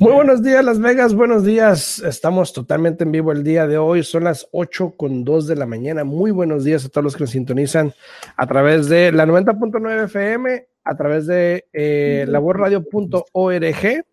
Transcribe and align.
Muy 0.00 0.12
buenos 0.12 0.42
días, 0.42 0.64
Las 0.64 0.80
Vegas. 0.80 1.14
Buenos 1.14 1.44
días. 1.44 1.98
Estamos 2.00 2.52
totalmente 2.52 3.04
en 3.04 3.12
vivo 3.12 3.32
el 3.32 3.44
día 3.44 3.66
de 3.66 3.78
hoy. 3.78 4.02
Son 4.02 4.24
las 4.24 4.48
8 4.52 4.94
con 4.96 5.24
2 5.24 5.46
de 5.46 5.56
la 5.56 5.66
mañana. 5.66 6.04
Muy 6.04 6.30
buenos 6.30 6.64
días 6.64 6.84
a 6.84 6.88
todos 6.88 7.04
los 7.04 7.16
que 7.16 7.24
nos 7.24 7.30
sintonizan 7.30 7.92
a 8.36 8.46
través 8.46 8.88
de 8.88 9.12
la 9.12 9.26
90.9 9.26 10.04
FM, 10.04 10.66
a 10.84 10.96
través 10.96 11.26
de 11.26 11.66
eh, 11.72 12.24
laborradio.org, 12.28 14.04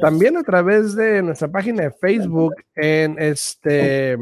también 0.00 0.36
a 0.36 0.42
través 0.42 0.94
de 0.96 1.22
nuestra 1.22 1.48
página 1.48 1.84
de 1.84 1.90
Facebook 1.90 2.54
en 2.74 3.16
este 3.18 4.18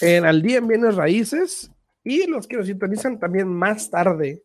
en 0.00 0.24
Al 0.24 0.42
Día 0.42 0.58
en 0.58 0.68
Bienes 0.68 0.94
Raíces 0.96 1.70
y 2.02 2.26
los 2.26 2.46
que 2.46 2.56
nos 2.56 2.66
sintonizan 2.66 3.18
también 3.18 3.48
más 3.48 3.90
tarde 3.90 4.42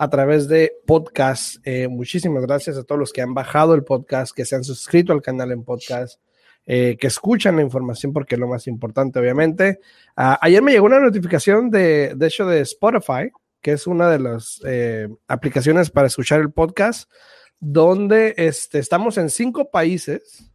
a 0.00 0.08
través 0.08 0.48
de 0.48 0.72
podcast. 0.86 1.56
Eh, 1.62 1.86
muchísimas 1.86 2.46
gracias 2.46 2.78
a 2.78 2.84
todos 2.84 2.98
los 2.98 3.12
que 3.12 3.20
han 3.20 3.34
bajado 3.34 3.74
el 3.74 3.84
podcast, 3.84 4.34
que 4.34 4.46
se 4.46 4.56
han 4.56 4.64
suscrito 4.64 5.12
al 5.12 5.20
canal 5.20 5.52
en 5.52 5.62
podcast, 5.62 6.18
eh, 6.64 6.96
que 6.98 7.06
escuchan 7.06 7.56
la 7.56 7.62
información 7.62 8.14
porque 8.14 8.36
es 8.36 8.38
lo 8.38 8.48
más 8.48 8.66
importante, 8.66 9.18
obviamente. 9.18 9.78
Ah, 10.16 10.38
ayer 10.40 10.62
me 10.62 10.72
llegó 10.72 10.86
una 10.86 11.00
notificación 11.00 11.68
de, 11.68 12.14
de 12.16 12.26
hecho, 12.26 12.46
de 12.46 12.60
Spotify, 12.62 13.30
que 13.60 13.72
es 13.72 13.86
una 13.86 14.08
de 14.08 14.20
las 14.20 14.62
eh, 14.64 15.06
aplicaciones 15.28 15.90
para 15.90 16.06
escuchar 16.06 16.40
el 16.40 16.50
podcast, 16.50 17.10
donde 17.58 18.32
este, 18.38 18.78
estamos 18.78 19.18
en 19.18 19.28
cinco 19.28 19.70
países. 19.70 20.50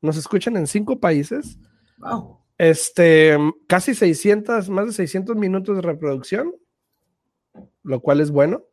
Nos 0.00 0.16
escuchan 0.16 0.56
en 0.56 0.68
cinco 0.68 1.00
países. 1.00 1.58
Wow. 1.98 2.38
Este, 2.58 3.36
casi 3.66 3.96
600, 3.96 4.68
más 4.68 4.86
de 4.86 4.92
600 4.92 5.34
minutos 5.34 5.74
de 5.74 5.82
reproducción 5.82 6.54
lo 7.82 8.00
cual 8.00 8.20
es 8.20 8.30
bueno. 8.30 8.64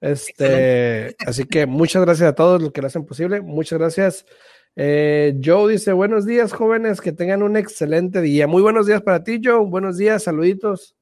Este, 0.00 1.14
así 1.26 1.44
que 1.44 1.66
muchas 1.66 2.02
gracias 2.02 2.28
a 2.28 2.34
todos 2.34 2.60
los 2.60 2.72
que 2.72 2.80
lo 2.80 2.88
hacen 2.88 3.04
posible. 3.04 3.40
Muchas 3.40 3.78
gracias. 3.78 4.26
Eh, 4.74 5.38
Joe 5.42 5.72
dice: 5.72 5.92
Buenos 5.92 6.26
días, 6.26 6.52
jóvenes, 6.52 7.00
que 7.00 7.12
tengan 7.12 7.42
un 7.42 7.56
excelente 7.56 8.20
día. 8.20 8.46
Muy 8.46 8.62
buenos 8.62 8.86
días 8.86 9.02
para 9.02 9.22
ti, 9.22 9.40
Joe. 9.42 9.64
Buenos 9.64 9.98
días, 9.98 10.24
saluditos. 10.24 10.96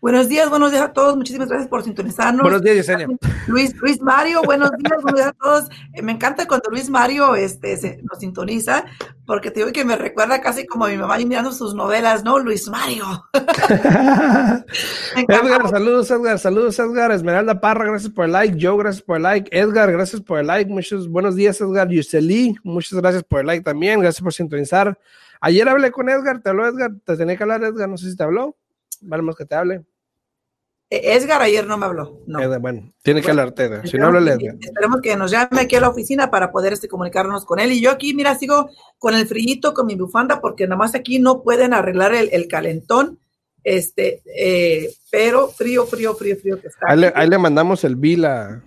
Buenos 0.00 0.28
días, 0.28 0.50
buenos 0.50 0.70
días 0.70 0.82
a 0.82 0.92
todos. 0.92 1.16
Muchísimas 1.16 1.48
gracias 1.48 1.68
por 1.68 1.82
sintonizarnos. 1.82 2.42
Buenos 2.42 2.62
días, 2.62 2.76
Yesenia. 2.76 3.08
Luis, 3.46 3.74
Luis 3.76 4.00
Mario, 4.00 4.42
buenos 4.44 4.70
días, 4.78 5.02
buenos 5.02 5.20
días 5.20 5.28
a 5.28 5.32
todos. 5.32 5.68
Eh, 5.94 6.02
me 6.02 6.12
encanta 6.12 6.46
cuando 6.46 6.70
Luis 6.70 6.90
Mario 6.90 7.34
este, 7.34 7.76
se, 7.76 8.02
nos 8.02 8.18
sintoniza, 8.18 8.84
porque 9.26 9.50
te 9.50 9.60
digo 9.60 9.72
que 9.72 9.84
me 9.84 9.96
recuerda 9.96 10.40
casi 10.40 10.66
como 10.66 10.84
a 10.84 10.88
mi 10.88 10.96
mamá 10.96 11.16
mirando 11.18 11.52
sus 11.52 11.74
novelas, 11.74 12.24
¿no? 12.24 12.38
Luis 12.38 12.68
Mario. 12.68 13.06
Edgar, 15.16 15.68
saludos, 15.68 16.10
Edgar, 16.10 16.38
saludos, 16.38 16.78
Edgar. 16.78 17.10
Esmeralda 17.10 17.60
Parra, 17.60 17.86
gracias 17.86 18.12
por 18.12 18.26
el 18.26 18.32
like. 18.32 18.58
Joe, 18.60 18.78
gracias 18.78 19.02
por 19.02 19.16
el 19.16 19.22
like. 19.22 19.50
Edgar, 19.56 19.90
gracias 19.90 20.20
por 20.20 20.38
el 20.38 20.46
like. 20.46 20.70
Muchos 20.70 21.08
buenos 21.08 21.36
días, 21.36 21.60
Edgar. 21.60 21.88
Yuseli, 21.88 22.56
muchas 22.62 22.98
gracias 23.00 23.24
por 23.24 23.40
el 23.40 23.46
like 23.46 23.64
también. 23.64 24.00
Gracias 24.00 24.22
por 24.22 24.32
sintonizar. 24.32 24.98
Ayer 25.40 25.68
hablé 25.68 25.90
con 25.90 26.08
Edgar, 26.08 26.40
te 26.40 26.50
habló 26.50 26.66
Edgar, 26.66 26.92
te 27.04 27.16
tenía 27.16 27.36
que 27.36 27.42
hablar 27.42 27.62
Edgar, 27.64 27.88
no 27.88 27.96
sé 27.96 28.10
si 28.10 28.16
te 28.16 28.24
habló. 28.24 28.56
Vale 29.02 29.22
más 29.22 29.36
que 29.36 29.44
te 29.44 29.54
hable. 29.54 29.84
Edgar 30.88 31.42
ayer 31.42 31.66
no 31.66 31.76
me 31.78 31.86
habló. 31.86 32.22
No. 32.26 32.60
Bueno, 32.60 32.92
tiene 33.02 33.20
que 33.20 33.30
hablarte, 33.30 33.64
Edgar. 33.64 33.88
Si 33.88 33.98
no 33.98 34.06
habla 34.06 34.20
Edgar. 34.20 34.56
Esperemos 34.60 35.00
que 35.00 35.16
nos 35.16 35.32
llame 35.32 35.62
aquí 35.62 35.74
a 35.74 35.80
la 35.80 35.88
oficina 35.88 36.30
para 36.30 36.52
poder 36.52 36.72
este, 36.72 36.86
comunicarnos 36.86 37.44
con 37.44 37.58
él. 37.58 37.72
Y 37.72 37.80
yo 37.80 37.90
aquí, 37.90 38.14
mira, 38.14 38.36
sigo 38.36 38.70
con 38.98 39.14
el 39.14 39.26
frío, 39.26 39.74
con 39.74 39.86
mi 39.86 39.96
bufanda, 39.96 40.40
porque 40.40 40.66
nada 40.66 40.76
más 40.76 40.94
aquí 40.94 41.18
no 41.18 41.42
pueden 41.42 41.74
arreglar 41.74 42.14
el, 42.14 42.28
el 42.32 42.46
calentón. 42.46 43.18
Este, 43.64 44.22
eh, 44.26 44.94
pero 45.10 45.48
frío, 45.48 45.86
frío, 45.86 46.14
frío, 46.14 46.36
frío 46.36 46.60
que 46.60 46.68
está. 46.68 46.86
Ahí 46.88 46.98
le, 46.98 47.12
ahí 47.16 47.28
le 47.28 47.38
mandamos 47.38 47.82
el 47.82 47.96
bill 47.96 48.24
a, 48.24 48.62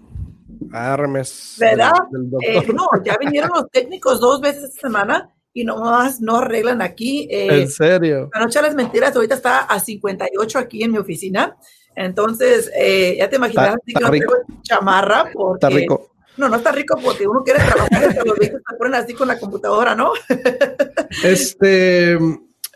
a 0.74 0.94
Hermes. 0.94 1.56
¿Verdad? 1.58 1.94
Del, 2.12 2.30
del 2.30 2.40
eh, 2.44 2.68
no, 2.74 2.90
ya 3.02 3.16
vinieron 3.18 3.52
los 3.54 3.70
técnicos 3.72 4.20
dos 4.20 4.42
veces 4.42 4.66
esta 4.66 4.82
semana 4.82 5.34
y 5.54 5.64
nomás 5.64 6.22
no 6.22 6.38
arreglan 6.38 6.82
aquí. 6.82 7.28
Eh, 7.30 7.62
¿En 7.62 7.70
serio? 7.70 8.30
Anoche 8.34 8.62
las 8.62 8.76
mentiras, 8.76 9.16
ahorita 9.16 9.36
está 9.36 9.60
a 9.60 9.80
58 9.80 10.60
aquí 10.60 10.84
en 10.84 10.92
mi 10.92 10.98
oficina. 10.98 11.58
Entonces, 11.96 12.72
eh, 12.76 13.16
ya 13.18 13.30
te 13.30 13.36
imaginas 13.36 13.76
así 13.76 13.94
que 13.94 14.04
no 14.04 14.12
tengo 14.12 14.34
chamarra 14.62 15.30
porque... 15.34 15.66
Está 15.66 15.70
rico. 15.70 16.12
No, 16.38 16.48
no 16.48 16.56
está 16.56 16.72
rico 16.72 16.98
porque 17.04 17.28
uno 17.28 17.44
quiere 17.44 17.60
trabajar 17.60 18.16
y 18.24 18.28
los 18.28 18.40
viejitos 18.40 18.62
se 18.70 18.78
ponen 18.78 18.94
así 18.96 19.14
con 19.14 19.28
la 19.28 19.40
computadora, 19.40 19.96
¿no? 19.96 20.14
este... 21.24 22.18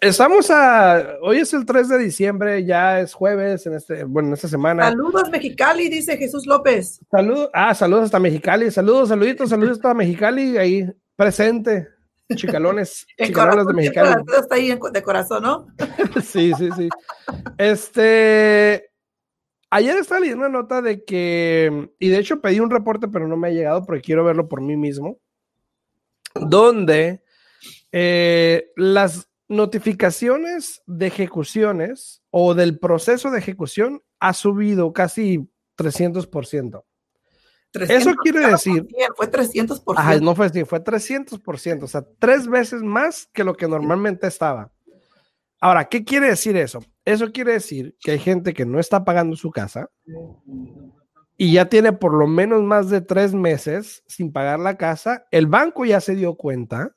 Estamos 0.01 0.51
a. 0.51 1.17
Hoy 1.22 1.38
es 1.38 1.53
el 1.53 1.66
3 1.66 1.88
de 1.88 1.97
diciembre, 1.97 2.66
ya 2.66 3.00
es 3.00 3.13
jueves, 3.13 3.66
en 3.67 3.75
este, 3.75 4.03
bueno, 4.03 4.28
en 4.28 4.34
esta 4.34 4.50
semana. 4.50 4.90
Saludos, 4.90 5.29
Mexicali, 5.31 5.88
dice 5.88 6.17
Jesús 6.17 6.45
López. 6.45 7.00
Saludos, 7.09 7.50
ah, 7.53 7.73
saludos 7.73 8.05
hasta 8.05 8.19
Mexicali. 8.19 8.69
Saludos, 8.69 9.07
saluditos, 9.07 9.50
saludos 9.50 9.78
hasta 9.78 9.94
Mexicali, 9.94 10.57
ahí 10.57 10.85
presente. 11.16 11.88
Chicalones, 12.35 13.05
chicalones 13.17 13.67
de 13.67 13.73
Mexicali. 13.73 14.23
Está 14.39 14.55
ahí 14.55 14.77
de 14.91 15.03
corazón, 15.03 15.44
¿no? 15.44 15.67
sí, 16.23 16.51
sí, 16.57 16.69
sí. 16.75 16.89
Este. 17.57 18.89
Ayer 19.69 19.97
estaba 19.97 20.19
leyendo 20.19 20.45
una 20.45 20.55
nota 20.59 20.83
de 20.83 21.03
que, 21.03 21.89
y 21.97 22.09
de 22.09 22.17
hecho 22.19 22.41
pedí 22.41 22.59
un 22.59 22.69
reporte, 22.69 23.07
pero 23.07 23.27
no 23.27 23.35
me 23.38 23.47
ha 23.47 23.51
llegado 23.51 23.83
porque 23.85 24.03
quiero 24.03 24.23
verlo 24.23 24.47
por 24.47 24.61
mí 24.61 24.77
mismo, 24.77 25.17
donde 26.35 27.23
eh, 27.91 28.72
las 28.75 29.27
notificaciones 29.47 30.83
de 30.85 31.07
ejecuciones 31.07 32.22
o 32.29 32.53
del 32.53 32.77
proceso 32.77 33.31
de 33.31 33.39
ejecución 33.39 34.03
ha 34.19 34.33
subido 34.33 34.93
casi 34.93 35.49
300%. 35.77 36.83
300, 37.73 38.07
Eso 38.07 38.16
quiere 38.17 38.47
decir. 38.47 38.88
Fue 39.16 39.31
300%. 39.31 39.95
Ajá, 39.97 40.19
no 40.19 40.35
fue 40.35 40.45
así, 40.45 40.63
fue 40.63 40.84
300%, 40.84 41.84
o 41.84 41.88
sea, 41.88 42.06
tres 42.19 42.47
veces 42.47 42.84
más 42.84 43.28
que 43.34 43.44
lo 43.44 43.56
que 43.56 43.67
normalmente 43.67 44.28
estaba. 44.28 44.72
Ahora, 45.59 45.85
¿qué 45.85 46.03
quiere 46.03 46.28
decir 46.28 46.56
eso? 46.56 46.84
Eso 47.03 47.31
quiere 47.31 47.53
decir 47.53 47.95
que 48.00 48.11
hay 48.11 48.19
gente 48.19 48.53
que 48.53 48.66
no 48.66 48.79
está 48.79 49.03
pagando 49.03 49.35
su 49.35 49.50
casa 49.50 49.89
y 51.35 51.53
ya 51.53 51.67
tiene 51.67 51.94
por 51.94 52.13
lo 52.13 52.28
menos 52.28 52.61
más 52.61 52.89
de 52.89 53.01
tres 53.01 53.34
meses 53.34 54.03
sin 54.05 54.31
pagar 54.31 54.59
la 54.59 54.78
casa. 54.78 55.25
El 55.31 55.47
banco 55.47 55.84
ya 55.84 56.00
se 56.00 56.16
dio 56.16 56.35
cuenta 56.35 56.95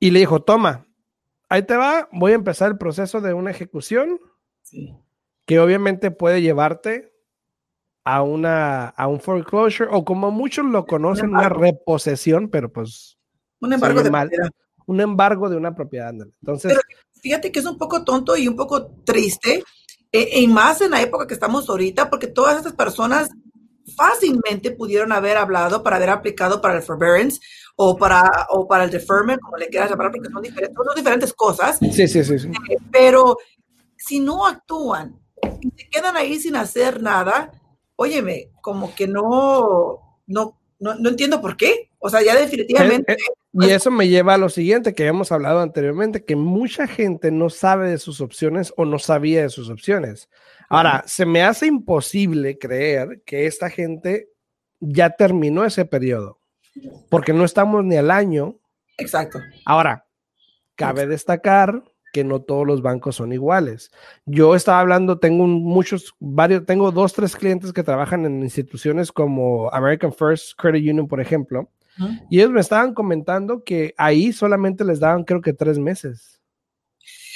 y 0.00 0.12
le 0.12 0.20
dijo, 0.20 0.42
toma, 0.42 0.86
ahí 1.50 1.62
te 1.62 1.76
va, 1.76 2.08
voy 2.10 2.32
a 2.32 2.36
empezar 2.36 2.70
el 2.70 2.78
proceso 2.78 3.20
de 3.20 3.34
una 3.34 3.50
ejecución 3.50 4.18
sí. 4.62 4.96
que 5.44 5.58
obviamente 5.58 6.10
puede 6.10 6.40
llevarte 6.40 7.12
a, 8.06 8.22
una, 8.22 8.86
a 8.90 9.08
un 9.08 9.18
foreclosure 9.18 9.90
o 9.92 10.04
como 10.04 10.30
muchos 10.30 10.64
lo 10.64 10.86
conocen, 10.86 11.30
un 11.30 11.38
una 11.38 11.48
reposesión, 11.48 12.48
pero 12.48 12.72
pues... 12.72 13.18
Un 13.58 13.72
embargo 13.72 14.00
de 14.00 14.10
mal, 14.12 14.30
un 14.86 15.00
embargo 15.00 15.48
de 15.48 15.56
una 15.56 15.74
propiedad. 15.74 16.12
Entonces, 16.12 16.72
pero 16.72 16.80
fíjate 17.20 17.50
que 17.50 17.58
es 17.58 17.66
un 17.66 17.76
poco 17.76 18.04
tonto 18.04 18.36
y 18.36 18.46
un 18.46 18.54
poco 18.54 18.92
triste, 19.04 19.64
eh, 20.12 20.40
y 20.40 20.46
más 20.46 20.80
en 20.82 20.92
la 20.92 21.02
época 21.02 21.26
que 21.26 21.34
estamos 21.34 21.68
ahorita, 21.68 22.08
porque 22.08 22.28
todas 22.28 22.58
estas 22.58 22.74
personas 22.74 23.28
fácilmente 23.96 24.70
pudieron 24.70 25.10
haber 25.10 25.36
hablado 25.36 25.82
para 25.82 25.96
haber 25.96 26.10
aplicado 26.10 26.60
para 26.60 26.76
el 26.76 26.82
forbearance 26.82 27.40
o 27.74 27.96
para, 27.96 28.46
o 28.50 28.68
para 28.68 28.84
el 28.84 28.90
deferment, 28.90 29.40
como 29.40 29.56
le 29.56 29.68
quieras 29.68 29.90
llamar, 29.90 30.12
porque 30.12 30.30
son 30.30 30.42
diferentes, 30.42 30.76
son 30.76 30.94
diferentes 30.94 31.32
cosas. 31.34 31.78
Sí, 31.80 32.06
sí, 32.06 32.22
sí. 32.22 32.38
sí. 32.38 32.48
Eh, 32.70 32.76
pero 32.92 33.36
si 33.96 34.20
no 34.20 34.46
actúan 34.46 35.18
y 35.60 35.70
se 35.76 35.88
quedan 35.88 36.16
ahí 36.16 36.38
sin 36.38 36.54
hacer 36.54 37.02
nada, 37.02 37.50
óyeme, 37.96 38.50
como 38.60 38.94
que 38.94 39.08
no, 39.08 40.20
no, 40.26 40.58
no, 40.78 40.94
no 40.94 41.08
entiendo 41.08 41.40
por 41.40 41.56
qué. 41.56 41.90
O 41.98 42.08
sea, 42.08 42.22
ya 42.22 42.36
definitivamente. 42.36 43.12
Eh, 43.12 43.16
eh, 43.18 43.66
y 43.66 43.70
eso 43.70 43.90
me 43.90 44.08
lleva 44.08 44.34
a 44.34 44.38
lo 44.38 44.48
siguiente 44.48 44.94
que 44.94 45.02
habíamos 45.02 45.32
hablado 45.32 45.60
anteriormente, 45.60 46.24
que 46.24 46.36
mucha 46.36 46.86
gente 46.86 47.30
no 47.30 47.48
sabe 47.50 47.90
de 47.90 47.98
sus 47.98 48.20
opciones 48.20 48.72
o 48.76 48.84
no 48.84 48.98
sabía 48.98 49.42
de 49.42 49.48
sus 49.48 49.70
opciones. 49.70 50.28
Ahora, 50.68 51.04
se 51.06 51.24
me 51.24 51.42
hace 51.42 51.66
imposible 51.66 52.58
creer 52.58 53.22
que 53.24 53.46
esta 53.46 53.70
gente 53.70 54.28
ya 54.80 55.10
terminó 55.10 55.64
ese 55.64 55.84
periodo, 55.84 56.38
porque 57.08 57.32
no 57.32 57.44
estamos 57.44 57.84
ni 57.84 57.96
al 57.96 58.10
año. 58.10 58.58
Exacto. 58.98 59.40
Ahora, 59.64 60.06
cabe 60.74 61.06
destacar 61.06 61.82
que 62.12 62.24
no 62.24 62.40
todos 62.40 62.66
los 62.66 62.82
bancos 62.82 63.16
son 63.16 63.32
iguales. 63.32 63.90
Yo 64.24 64.54
estaba 64.54 64.80
hablando, 64.80 65.18
tengo 65.18 65.44
un, 65.44 65.62
muchos, 65.62 66.14
varios, 66.18 66.64
tengo 66.64 66.90
dos, 66.92 67.12
tres 67.12 67.36
clientes 67.36 67.72
que 67.72 67.82
trabajan 67.82 68.24
en 68.24 68.42
instituciones 68.42 69.12
como 69.12 69.72
American 69.72 70.12
First 70.12 70.58
Credit 70.58 70.90
Union, 70.90 71.08
por 71.08 71.20
ejemplo, 71.20 71.68
y 72.28 72.40
ellos 72.40 72.50
me 72.50 72.60
estaban 72.60 72.92
comentando 72.92 73.64
que 73.64 73.94
ahí 73.96 74.32
solamente 74.32 74.84
les 74.84 75.00
daban 75.00 75.24
creo 75.24 75.40
que 75.40 75.54
tres 75.54 75.78
meses. 75.78 76.40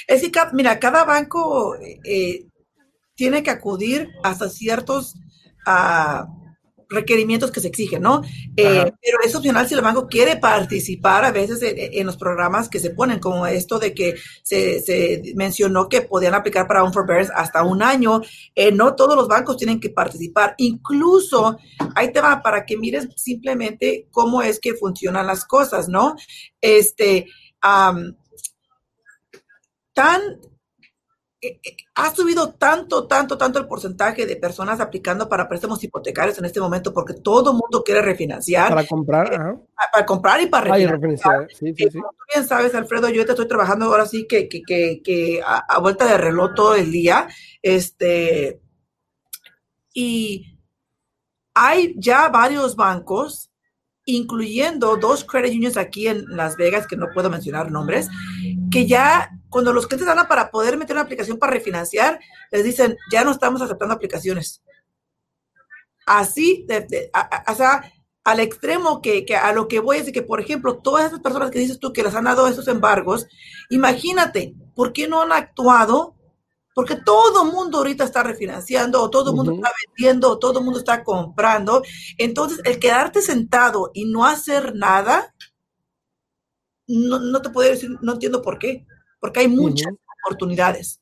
Es 0.07 0.21
que, 0.21 0.39
mira, 0.53 0.79
cada 0.79 1.03
banco 1.03 1.75
eh, 2.03 2.47
tiene 3.15 3.43
que 3.43 3.51
acudir 3.51 4.09
hasta 4.23 4.49
ciertos 4.49 5.15
uh, 5.67 6.40
requerimientos 6.91 7.51
que 7.51 7.61
se 7.61 7.69
exigen, 7.69 8.01
¿no? 8.01 8.21
Eh, 8.55 8.91
pero 9.01 9.17
es 9.23 9.33
opcional 9.33 9.67
si 9.67 9.73
el 9.73 9.81
banco 9.81 10.07
quiere 10.07 10.37
participar 10.37 11.25
a 11.25 11.31
veces 11.31 11.59
en, 11.63 12.05
los 12.05 12.17
programas 12.17 12.69
que 12.69 12.79
se 12.79 12.91
ponen, 12.91 13.19
como 13.19 13.47
esto 13.47 13.79
de 13.79 13.93
que 13.93 14.15
se, 14.43 15.33
mencionó 15.35 15.87
que 15.89 16.01
podían 16.01 16.33
aplicar 16.33 16.67
para 16.67 16.83
un 16.83 16.93
forbearance 16.93 17.31
hasta 17.35 17.63
un 17.63 17.81
año. 17.81 18.21
Eh, 18.53 18.71
no 18.71 18.95
todos 18.95 19.15
los 19.15 19.27
bancos 19.27 19.57
tienen 19.57 19.79
que 19.79 19.89
participar. 19.89 20.53
Incluso, 20.57 21.57
ahí 21.95 22.11
te 22.11 22.21
va 22.21 22.41
para 22.41 22.65
que 22.65 22.77
mires 22.77 23.07
simplemente 23.15 24.07
cómo 24.11 24.41
es 24.41 24.59
que 24.59 24.75
funcionan 24.75 25.27
las 25.27 25.45
cosas, 25.45 25.87
¿no? 25.87 26.15
Este, 26.59 27.27
tan 29.93 30.21
ha 31.95 32.13
subido 32.13 32.53
tanto, 32.53 33.07
tanto, 33.07 33.37
tanto 33.37 33.57
el 33.57 33.67
porcentaje 33.67 34.25
de 34.25 34.35
personas 34.35 34.79
aplicando 34.79 35.27
para 35.27 35.47
préstamos 35.49 35.83
hipotecarios 35.83 36.37
en 36.37 36.45
este 36.45 36.59
momento 36.59 36.93
porque 36.93 37.15
todo 37.15 37.51
el 37.51 37.57
mundo 37.57 37.83
quiere 37.83 38.01
refinanciar. 38.01 38.69
Para 38.69 38.85
comprar, 38.85 39.33
eh, 39.33 39.59
Para 39.91 40.05
comprar 40.05 40.41
y 40.41 40.47
para 40.47 40.75
refinanciar. 40.75 41.47
Sí, 41.51 41.73
sí, 41.75 41.89
Como 41.89 42.09
tú 42.11 42.23
bien 42.33 42.47
sabes, 42.47 42.75
Alfredo, 42.75 43.09
yo 43.09 43.25
te 43.25 43.31
estoy 43.31 43.47
trabajando 43.47 43.85
ahora 43.85 44.05
sí 44.05 44.27
que, 44.27 44.47
que, 44.47 44.61
que, 44.61 45.01
que 45.03 45.41
a, 45.43 45.57
a, 45.57 45.79
vuelta 45.79 46.05
de 46.05 46.17
reloj 46.17 46.51
todo 46.55 46.75
el 46.75 46.91
día. 46.91 47.27
Este, 47.61 48.61
y 49.93 50.59
hay 51.53 51.95
ya 51.97 52.29
varios 52.29 52.75
bancos 52.75 53.51
incluyendo 54.05 54.97
dos 54.97 55.23
credit 55.23 55.53
unions 55.53 55.77
aquí 55.77 56.07
en 56.07 56.25
Las 56.27 56.57
Vegas, 56.57 56.87
que 56.87 56.97
no 56.97 57.07
puedo 57.13 57.29
mencionar 57.29 57.71
nombres, 57.71 58.09
que 58.71 58.87
ya 58.87 59.29
cuando 59.51 59.71
los 59.73 59.85
clientes 59.85 60.07
hablan 60.07 60.27
para 60.27 60.49
poder 60.49 60.77
meter 60.77 60.95
una 60.95 61.03
aplicación 61.03 61.37
para 61.37 61.53
refinanciar, 61.53 62.19
les 62.51 62.63
dicen, 62.63 62.97
ya 63.11 63.23
no 63.23 63.31
estamos 63.31 63.61
aceptando 63.61 63.93
aplicaciones. 63.93 64.63
Así, 66.07 66.65
o 67.47 67.55
sea, 67.55 67.93
al 68.23 68.39
extremo 68.39 69.01
que, 69.01 69.25
que, 69.25 69.35
a 69.35 69.53
lo 69.53 69.67
que 69.67 69.79
voy 69.79 69.97
es 69.97 70.07
de 70.07 70.11
que, 70.11 70.23
por 70.23 70.41
ejemplo, 70.41 70.79
todas 70.79 71.05
esas 71.05 71.19
personas 71.19 71.51
que 71.51 71.59
dices 71.59 71.79
tú 71.79 71.93
que 71.93 72.01
les 72.01 72.15
han 72.15 72.23
dado 72.23 72.47
esos 72.47 72.67
embargos, 72.67 73.27
imagínate, 73.69 74.55
¿por 74.73 74.91
qué 74.93 75.07
no 75.07 75.21
han 75.21 75.31
actuado 75.31 76.15
porque 76.73 76.95
todo 76.95 77.45
el 77.45 77.51
mundo 77.51 77.79
ahorita 77.79 78.03
está 78.05 78.23
refinanciando, 78.23 79.01
o 79.01 79.09
todo 79.09 79.31
el 79.31 79.35
mundo 79.35 79.53
está 79.53 79.71
vendiendo, 79.87 80.29
o 80.31 80.39
todo 80.39 80.59
el 80.59 80.65
mundo 80.65 80.79
está 80.79 81.03
comprando. 81.03 81.83
Entonces, 82.17 82.61
el 82.63 82.79
quedarte 82.79 83.21
sentado 83.21 83.91
y 83.93 84.05
no 84.05 84.25
hacer 84.25 84.73
nada, 84.75 85.35
no, 86.87 87.41
te 87.41 87.49
puedo 87.49 87.69
decir, 87.69 87.89
no 88.01 88.13
entiendo 88.13 88.41
por 88.41 88.57
qué. 88.57 88.85
Porque 89.21 89.39
hay 89.39 89.47
muchas 89.47 89.93
oportunidades. 90.25 90.99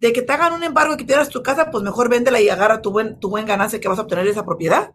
De 0.00 0.12
que 0.12 0.22
te 0.22 0.32
hagan 0.32 0.52
un 0.52 0.64
embargo 0.64 0.94
y 0.94 0.96
que 0.96 1.04
pierdas 1.04 1.28
tu 1.28 1.44
casa, 1.44 1.70
pues 1.70 1.84
mejor 1.84 2.10
véndela 2.10 2.40
y 2.40 2.48
agarra 2.48 2.82
tu 2.82 2.90
buen, 2.90 3.20
tu 3.20 3.30
buen 3.30 3.46
ganancia 3.46 3.80
que 3.80 3.86
vas 3.86 4.00
a 4.00 4.02
obtener 4.02 4.26
esa 4.26 4.44
propiedad. 4.44 4.90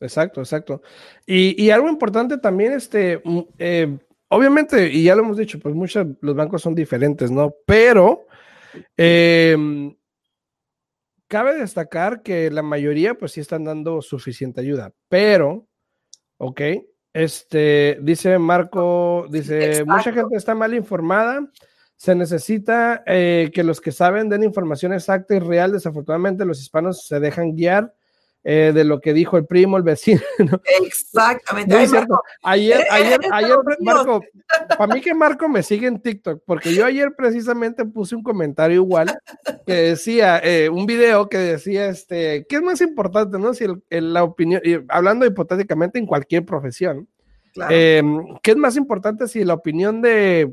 Exacto, 0.00 0.40
exacto. 0.42 0.82
Y, 1.24 1.70
algo 1.70 1.88
importante 1.88 2.36
también, 2.36 2.74
este, 2.74 3.22
mm, 3.24 3.40
eh, 3.58 3.98
obviamente, 4.28 4.92
y 4.92 5.04
ya 5.04 5.14
lo 5.14 5.22
hemos 5.22 5.38
dicho, 5.38 5.58
pues 5.58 5.74
muchos, 5.74 6.06
los 6.20 6.36
bancos 6.36 6.60
son 6.60 6.74
diferentes, 6.74 7.30
¿no? 7.30 7.54
Pero 7.64 8.26
Em, 8.96 9.94
cabe 11.28 11.54
destacar 11.54 12.22
que 12.22 12.50
la 12.50 12.62
mayoría, 12.62 13.14
pues 13.14 13.32
sí 13.32 13.40
están 13.40 13.64
dando 13.64 14.02
suficiente 14.02 14.60
ayuda, 14.60 14.92
pero, 15.08 15.66
ok, 16.38 16.60
este, 17.12 17.98
dice 18.00 18.38
Marco, 18.38 19.26
dice, 19.30 19.84
mucha 19.84 20.12
gente 20.12 20.36
está 20.36 20.54
mal 20.54 20.74
informada. 20.74 21.46
Se 21.96 22.14
necesita 22.14 23.02
eh, 23.06 23.50
que 23.54 23.62
los 23.62 23.80
que 23.80 23.92
saben 23.92 24.28
den 24.28 24.42
información 24.42 24.92
exacta 24.92 25.36
y 25.36 25.38
real. 25.38 25.72
Desafortunadamente, 25.72 26.44
los 26.44 26.60
hispanos 26.60 27.06
se 27.06 27.20
dejan 27.20 27.54
guiar 27.54 27.94
eh, 28.44 28.72
de 28.74 28.82
lo 28.82 29.00
que 29.00 29.12
dijo 29.12 29.36
el 29.36 29.46
primo, 29.46 29.76
el 29.76 29.84
vecino. 29.84 30.20
Exactamente. 30.84 31.76
Ayer, 32.42 32.84
ayer, 32.90 33.20
ayer, 33.30 33.56
Marco, 33.80 34.20
para 34.78 34.94
mí 34.94 35.00
que 35.00 35.14
Marco 35.14 35.48
me 35.48 35.62
sigue 35.62 35.86
en 35.86 36.00
TikTok, 36.00 36.42
porque 36.44 36.74
yo 36.74 36.84
ayer 36.84 37.14
precisamente 37.16 37.84
puse 37.84 38.16
un 38.16 38.24
comentario 38.24 38.76
igual 38.76 39.16
que 39.64 39.74
decía, 39.74 40.40
eh, 40.42 40.68
un 40.68 40.86
video 40.86 41.28
que 41.28 41.38
decía, 41.38 41.86
este, 41.86 42.44
¿qué 42.48 42.56
es 42.56 42.62
más 42.62 42.80
importante, 42.80 43.38
no? 43.38 43.54
Si 43.54 43.64
la 43.90 44.24
opinión, 44.24 44.60
hablando 44.88 45.24
hipotéticamente 45.24 46.00
en 46.00 46.06
cualquier 46.06 46.44
profesión, 46.44 47.08
em, 47.70 48.24
¿qué 48.42 48.50
es 48.50 48.56
más 48.56 48.76
importante 48.76 49.28
si 49.28 49.44
la 49.44 49.54
opinión 49.54 50.02
de 50.02 50.52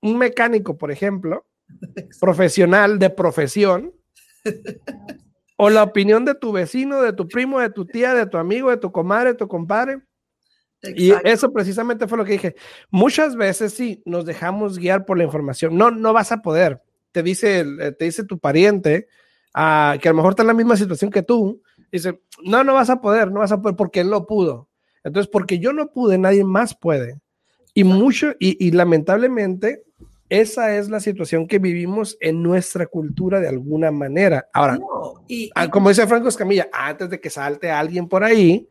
un 0.00 0.16
mecánico, 0.16 0.78
por 0.78 0.90
ejemplo, 0.90 1.44
profesional, 2.18 2.98
de 2.98 3.10
profesión, 3.10 3.92
o 5.56 5.70
la 5.70 5.82
opinión 5.82 6.24
de 6.24 6.34
tu 6.34 6.52
vecino, 6.52 7.02
de 7.02 7.12
tu 7.12 7.26
primo, 7.26 7.60
de 7.60 7.70
tu 7.70 7.86
tía, 7.86 8.14
de 8.14 8.26
tu 8.26 8.36
amigo, 8.36 8.70
de 8.70 8.76
tu 8.76 8.92
comadre, 8.92 9.30
de 9.30 9.38
tu 9.38 9.48
compadre. 9.48 10.02
Y 10.82 11.12
eso 11.24 11.52
precisamente 11.52 12.06
fue 12.06 12.18
lo 12.18 12.24
que 12.24 12.32
dije. 12.32 12.54
Muchas 12.90 13.34
veces 13.34 13.72
sí 13.72 14.02
nos 14.04 14.26
dejamos 14.26 14.78
guiar 14.78 15.04
por 15.04 15.18
la 15.18 15.24
información. 15.24 15.76
No, 15.76 15.90
no 15.90 16.12
vas 16.12 16.30
a 16.32 16.42
poder. 16.42 16.82
Te 17.12 17.22
dice, 17.22 17.60
eh, 17.60 17.92
te 17.92 18.04
dice 18.04 18.24
tu 18.24 18.38
pariente 18.38 19.08
uh, 19.54 19.98
que 19.98 20.08
a 20.08 20.12
lo 20.12 20.16
mejor 20.16 20.32
está 20.32 20.42
en 20.42 20.48
la 20.48 20.54
misma 20.54 20.76
situación 20.76 21.10
que 21.10 21.22
tú. 21.22 21.62
Dice, 21.90 22.20
no, 22.44 22.62
no 22.62 22.74
vas 22.74 22.90
a 22.90 23.00
poder, 23.00 23.32
no 23.32 23.40
vas 23.40 23.52
a 23.52 23.60
poder 23.60 23.74
porque 23.74 24.00
él 24.00 24.10
no 24.10 24.26
pudo. 24.26 24.68
Entonces, 25.02 25.30
porque 25.30 25.58
yo 25.58 25.72
no 25.72 25.92
pude, 25.92 26.18
nadie 26.18 26.44
más 26.44 26.76
puede. 26.76 27.20
Y 27.72 27.84
mucho, 27.84 28.32
y, 28.38 28.64
y 28.64 28.72
lamentablemente, 28.72 29.85
esa 30.28 30.76
es 30.76 30.88
la 30.88 31.00
situación 31.00 31.46
que 31.46 31.58
vivimos 31.58 32.16
en 32.20 32.42
nuestra 32.42 32.86
cultura 32.86 33.40
de 33.40 33.48
alguna 33.48 33.90
manera. 33.90 34.48
Ahora, 34.52 34.78
ah, 35.54 35.70
como 35.70 35.88
dice 35.88 36.06
Franco 36.06 36.28
Escamilla, 36.28 36.68
antes 36.72 37.10
de 37.10 37.20
que 37.20 37.30
salte 37.30 37.70
alguien 37.70 38.08
por 38.08 38.24
ahí, 38.24 38.68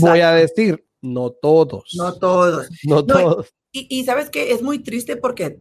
voy 0.00 0.20
a 0.20 0.32
decir, 0.32 0.84
no 1.02 1.30
todos. 1.30 1.94
No 1.96 2.14
todos. 2.14 2.68
No, 2.84 3.04
todos. 3.04 3.52
Y, 3.72 4.04
sabes 4.04 4.30
que 4.30 4.52
es 4.52 4.62
muy 4.62 4.78
triste 4.78 5.16
porque 5.16 5.58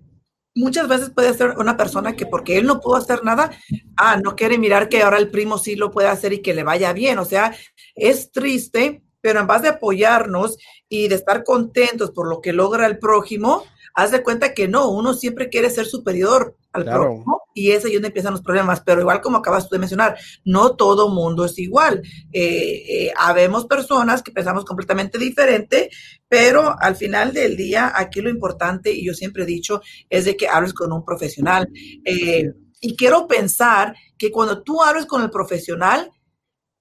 muchas 0.54 0.88
veces 0.88 1.10
puede 1.10 1.34
ser 1.34 1.56
una 1.58 1.76
persona 1.76 2.16
que 2.16 2.28
porque 2.28 2.58
él 2.58 2.68
no 2.68 2.80
pudo 2.80 2.98
hacer 2.98 3.24
nada, 3.24 3.50
ah, 3.98 4.20
no 4.24 4.36
quiere 4.36 4.60
mirar 4.60 4.88
que 4.88 5.02
ahora 5.02 5.18
el 5.18 5.32
primo 5.32 5.58
sí 5.58 5.76
lo 5.76 5.90
puede 5.90 6.10
hacer 6.10 6.32
y 6.32 6.44
que 6.44 6.54
le 6.54 6.64
vaya 6.64 6.94
bien. 6.94 7.18
O 7.18 7.26
sea, 7.26 7.56
es 7.96 8.32
triste, 8.32 9.04
pero 9.20 9.40
en 9.40 9.48
vez 9.48 9.64
de 9.64 9.70
apoyarnos 9.70 10.58
y 10.88 11.08
de 11.08 11.16
estar 11.16 11.44
contentos 11.44 12.12
por 12.12 12.30
lo 12.30 12.40
que 12.40 12.54
logra 12.54 12.86
el 12.86 13.00
prójimo, 13.00 13.64
haz 13.94 14.12
de 14.12 14.24
cuenta 14.24 14.54
que 14.54 14.68
no, 14.68 14.90
uno 14.90 15.14
siempre 15.14 15.50
quiere 15.50 15.70
ser 15.70 15.86
superior 15.86 16.56
al 16.72 16.86
prójimo 16.86 17.44
y 17.54 17.72
es 17.72 17.86
ahí 17.86 17.94
donde 17.94 18.08
empiezan 18.08 18.34
los 18.34 18.42
problemas, 18.42 18.82
pero 18.82 19.02
igual 19.02 19.22
como 19.22 19.38
acabas 19.38 19.70
de 19.70 19.78
mencionar, 19.78 20.18
no 20.44 20.76
todo 20.76 21.10
mundo 21.10 21.46
es 21.46 21.58
igual. 21.60 22.02
Eh, 22.32 22.84
eh, 22.88 23.14
habemos 23.16 23.66
personas 23.68 24.24
que 24.24 24.32
pensamos 24.32 24.66
completamente 24.66 25.20
diferente, 25.20 25.90
pero 26.28 26.76
al 26.80 26.96
final 26.96 27.32
del 27.32 27.56
día, 27.56 27.94
aquí 27.96 28.22
lo 28.22 28.30
importante, 28.30 28.92
y 28.92 29.06
yo 29.06 29.14
siempre 29.14 29.44
he 29.44 29.46
dicho, 29.46 29.82
es 30.10 30.26
de 30.26 30.36
que 30.36 30.48
hables 30.48 30.74
con 30.74 30.92
un 30.92 31.06
profesional. 31.06 31.70
Eh, 32.04 32.52
y 32.82 32.96
quiero 32.96 33.28
pensar 33.28 33.96
que 34.18 34.32
cuando 34.32 34.64
tú 34.64 34.82
hables 34.82 35.06
con 35.06 35.22
el 35.22 35.30
profesional, 35.30 36.10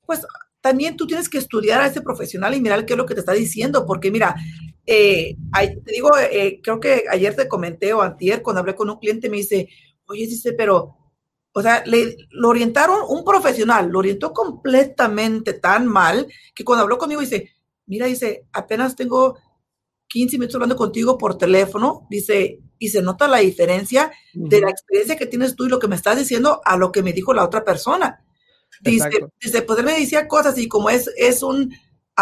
pues 0.07 0.23
también 0.63 0.97
tú 0.97 1.07
tienes 1.07 1.29
que 1.29 1.39
estudiar 1.39 1.81
a 1.81 1.87
ese 1.87 2.01
profesional 2.01 2.55
y 2.55 2.61
mirar 2.61 2.87
qué 2.87 2.95
es 2.95 2.97
lo 2.97 3.05
que 3.05 3.15
te 3.15 3.21
está 3.21 3.33
diciendo, 3.33 3.85
porque 3.85 4.11
mira, 4.11 4.37
eh, 4.87 5.37
te 5.85 5.93
digo, 5.93 6.11
eh, 6.19 6.61
creo 6.63 6.81
que 6.81 7.05
ayer 7.11 7.37
te 7.37 7.49
comenté 7.49 7.93
o 7.93 8.03
antier 8.03 8.43
cuando 8.43 8.61
hablé 8.61 8.75
con 8.75 8.91
un 8.91 8.99
cliente 8.99 9.31
me 9.31 9.37
dice, 9.39 9.69
oye, 10.07 10.27
dice, 10.27 10.53
pero, 10.53 10.97
o 11.53 11.63
sea, 11.63 11.85
le, 11.87 12.17
lo 12.31 12.49
orientaron 12.49 13.01
un 13.09 13.25
profesional, 13.25 13.89
lo 13.89 14.01
orientó 14.01 14.33
completamente 14.33 15.55
tan 15.55 15.87
mal 15.87 16.27
que 16.55 16.65
cuando 16.65 16.83
habló 16.83 16.99
conmigo 16.99 17.21
dice, 17.21 17.51
mira, 17.87 18.07
dice, 18.07 18.47
apenas 18.53 18.97
tengo 18.97 19.39
15 20.09 20.39
minutos 20.39 20.57
hablando 20.57 20.77
contigo 20.77 21.17
por 21.17 21.39
teléfono, 21.39 22.07
dice, 22.11 22.61
y 22.79 22.89
se 22.89 23.01
nota 23.01 23.29
la 23.29 23.39
diferencia 23.39 24.11
de 24.35 24.61
la 24.61 24.71
experiencia 24.71 25.17
que 25.17 25.27
tienes 25.27 25.55
tú 25.55 25.67
y 25.67 25.69
lo 25.69 25.79
que 25.79 25.89
me 25.89 25.97
estás 25.97 26.19
diciendo 26.19 26.61
a 26.65 26.77
lo 26.77 26.91
que 26.91 27.03
me 27.03 27.13
dijo 27.13 27.33
la 27.33 27.45
otra 27.45 27.65
persona. 27.65 28.25
Dice, 28.81 29.09
dice, 29.41 29.63
pues 29.63 29.79
él 29.79 29.85
me 29.85 29.99
decía 29.99 30.27
cosas 30.27 30.59
y 30.59 30.67
como 30.67 30.91
es, 30.91 31.09
es 31.17 31.43
un 31.43 31.73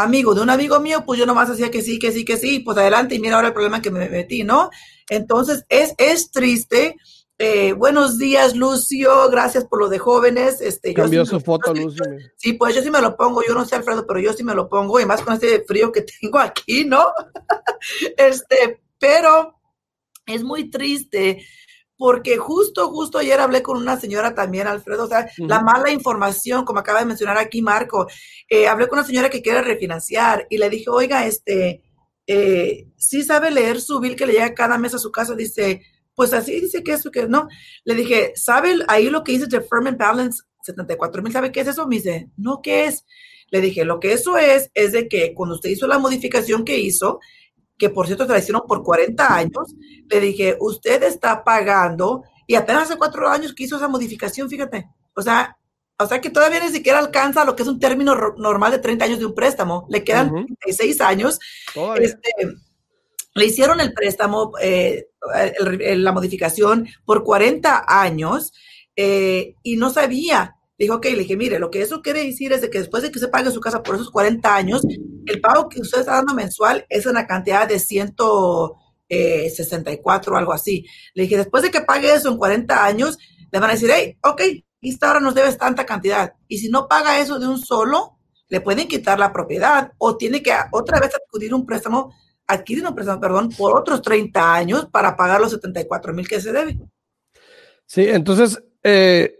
amigo 0.02 0.34
de 0.34 0.42
un 0.42 0.50
amigo 0.50 0.80
mío, 0.80 1.04
pues 1.04 1.18
yo 1.18 1.26
nomás 1.26 1.50
hacía 1.50 1.70
que 1.70 1.82
sí, 1.82 1.98
que 1.98 2.12
sí, 2.12 2.24
que 2.24 2.36
sí, 2.36 2.60
pues 2.60 2.76
adelante 2.78 3.14
y 3.14 3.18
mira 3.18 3.36
ahora 3.36 3.48
el 3.48 3.54
problema 3.54 3.82
que 3.82 3.90
me 3.90 4.08
metí, 4.08 4.44
¿no? 4.44 4.70
Entonces 5.08 5.64
es, 5.68 5.94
es 5.98 6.30
triste. 6.30 6.96
Eh, 7.38 7.72
buenos 7.72 8.18
días, 8.18 8.54
Lucio. 8.54 9.30
Gracias 9.30 9.64
por 9.64 9.78
lo 9.78 9.88
de 9.88 9.98
jóvenes. 9.98 10.60
Este, 10.60 10.92
Cambió 10.92 11.24
su 11.24 11.40
foto, 11.40 11.72
Lucio. 11.72 12.04
Sí, 12.36 12.52
pues 12.52 12.74
yo 12.74 12.82
sí 12.82 12.90
me 12.90 13.00
lo 13.00 13.16
pongo. 13.16 13.42
Yo 13.46 13.54
no 13.54 13.64
sé, 13.64 13.76
Alfredo, 13.76 14.06
pero 14.06 14.20
yo 14.20 14.34
sí 14.34 14.44
me 14.44 14.54
lo 14.54 14.68
pongo. 14.68 15.00
Y 15.00 15.06
más 15.06 15.22
con 15.22 15.34
este 15.34 15.64
frío 15.64 15.90
que 15.90 16.02
tengo 16.20 16.38
aquí, 16.38 16.84
¿no? 16.84 17.12
este, 18.16 18.82
pero 18.98 19.58
es 20.26 20.44
muy 20.44 20.70
triste 20.70 21.44
porque 22.00 22.38
justo, 22.38 22.88
justo 22.88 23.18
ayer 23.18 23.38
hablé 23.40 23.62
con 23.62 23.76
una 23.76 24.00
señora 24.00 24.34
también, 24.34 24.66
Alfredo, 24.66 25.04
o 25.04 25.06
sea, 25.06 25.28
la 25.36 25.60
mala 25.60 25.90
información, 25.90 26.64
como 26.64 26.80
acaba 26.80 27.00
de 27.00 27.04
mencionar 27.04 27.36
aquí 27.36 27.60
Marco, 27.60 28.06
eh, 28.48 28.66
hablé 28.68 28.88
con 28.88 28.98
una 28.98 29.06
señora 29.06 29.28
que 29.28 29.42
quiere 29.42 29.60
refinanciar 29.60 30.46
y 30.48 30.56
le 30.56 30.70
dije, 30.70 30.88
oiga, 30.88 31.26
este, 31.26 31.82
eh, 32.26 32.86
sí 32.96 33.22
sabe 33.22 33.50
leer 33.50 33.82
su 33.82 34.00
bill 34.00 34.16
que 34.16 34.24
le 34.24 34.32
llega 34.32 34.54
cada 34.54 34.78
mes 34.78 34.94
a 34.94 34.98
su 34.98 35.12
casa, 35.12 35.34
dice, 35.34 35.82
pues 36.14 36.32
así 36.32 36.58
dice 36.58 36.82
que 36.82 36.92
eso, 36.92 37.10
que 37.10 37.28
no. 37.28 37.48
Le 37.84 37.94
dije, 37.94 38.32
¿sabe 38.34 38.78
ahí 38.88 39.10
lo 39.10 39.22
que 39.22 39.32
dice 39.32 39.46
Deferment 39.46 39.98
Balance 39.98 40.42
74 40.62 41.22
mil? 41.22 41.34
¿Sabe 41.34 41.52
qué 41.52 41.60
es 41.60 41.68
eso? 41.68 41.86
Me 41.86 41.96
dice, 41.96 42.30
no, 42.38 42.62
¿qué 42.62 42.86
es? 42.86 43.04
Le 43.50 43.60
dije, 43.60 43.84
lo 43.84 44.00
que 44.00 44.14
eso 44.14 44.38
es, 44.38 44.70
es 44.72 44.92
de 44.92 45.06
que 45.06 45.34
cuando 45.34 45.56
usted 45.56 45.68
hizo 45.68 45.86
la 45.86 45.98
modificación 45.98 46.64
que 46.64 46.78
hizo, 46.78 47.20
que 47.80 47.88
por 47.88 48.06
cierto 48.06 48.26
se 48.26 48.32
la 48.32 48.38
hicieron 48.38 48.62
por 48.68 48.84
40 48.84 49.34
años, 49.34 49.74
le 50.06 50.20
dije, 50.20 50.56
usted 50.60 51.02
está 51.02 51.42
pagando, 51.42 52.22
y 52.46 52.54
apenas 52.54 52.84
hace 52.84 52.98
cuatro 52.98 53.26
años 53.26 53.54
que 53.54 53.64
hizo 53.64 53.76
esa 53.76 53.88
modificación, 53.88 54.50
fíjate, 54.50 54.86
o 55.16 55.22
sea, 55.22 55.56
o 55.98 56.06
sea 56.06 56.20
que 56.20 56.28
todavía 56.28 56.60
ni 56.60 56.68
siquiera 56.68 56.98
alcanza 56.98 57.44
lo 57.44 57.56
que 57.56 57.62
es 57.62 57.68
un 57.68 57.80
término 57.80 58.14
normal 58.36 58.72
de 58.72 58.80
30 58.80 59.06
años 59.06 59.18
de 59.18 59.26
un 59.26 59.34
préstamo, 59.34 59.86
le 59.88 60.04
quedan 60.04 60.30
36 60.30 61.00
años. 61.00 61.38
Este, 61.98 62.30
le 63.34 63.46
hicieron 63.46 63.80
el 63.80 63.92
préstamo, 63.92 64.52
eh, 64.60 65.08
la 65.96 66.12
modificación 66.12 66.86
por 67.04 67.22
40 67.24 67.84
años 67.86 68.52
eh, 68.96 69.54
y 69.62 69.76
no 69.76 69.90
sabía 69.90 70.56
dijo, 70.84 70.96
ok, 70.96 71.04
le 71.04 71.18
dije, 71.18 71.36
mire, 71.36 71.58
lo 71.58 71.70
que 71.70 71.82
eso 71.82 72.00
quiere 72.00 72.24
decir 72.24 72.50
es 72.52 72.62
de 72.62 72.70
que 72.70 72.78
después 72.78 73.02
de 73.02 73.10
que 73.10 73.18
se 73.18 73.28
pague 73.28 73.50
su 73.50 73.60
casa 73.60 73.82
por 73.82 73.96
esos 73.96 74.10
40 74.10 74.56
años, 74.56 74.80
el 75.26 75.38
pago 75.40 75.68
que 75.68 75.80
usted 75.80 76.00
está 76.00 76.14
dando 76.14 76.32
mensual 76.34 76.86
es 76.88 77.04
una 77.04 77.26
cantidad 77.26 77.68
de 77.68 77.78
164 77.78 80.32
o 80.32 80.36
algo 80.36 80.54
así. 80.54 80.86
Le 81.14 81.24
dije, 81.24 81.36
después 81.36 81.62
de 81.62 81.70
que 81.70 81.82
pague 81.82 82.10
eso 82.12 82.30
en 82.30 82.38
40 82.38 82.82
años, 82.84 83.18
le 83.52 83.60
van 83.60 83.68
a 83.68 83.74
decir, 83.74 83.90
hey, 83.92 84.16
ok, 84.22 84.40
esta 84.80 85.08
ahora 85.08 85.20
nos 85.20 85.34
debes 85.34 85.58
tanta 85.58 85.84
cantidad. 85.84 86.32
Y 86.48 86.56
si 86.58 86.70
no 86.70 86.88
paga 86.88 87.20
eso 87.20 87.38
de 87.38 87.46
un 87.46 87.58
solo, 87.58 88.16
le 88.48 88.62
pueden 88.62 88.88
quitar 88.88 89.18
la 89.18 89.34
propiedad 89.34 89.92
o 89.98 90.16
tiene 90.16 90.42
que 90.42 90.54
otra 90.72 90.98
vez 90.98 91.10
acudir 91.14 91.52
un 91.52 91.66
préstamo, 91.66 92.14
adquirir 92.46 92.86
un 92.86 92.94
préstamo, 92.94 93.20
perdón, 93.20 93.50
por 93.50 93.78
otros 93.78 94.00
30 94.00 94.54
años 94.54 94.88
para 94.90 95.14
pagar 95.14 95.42
los 95.42 95.50
74 95.50 96.14
mil 96.14 96.26
que 96.26 96.40
se 96.40 96.52
debe. 96.52 96.78
Sí, 97.84 98.08
entonces, 98.08 98.62
eh, 98.82 99.39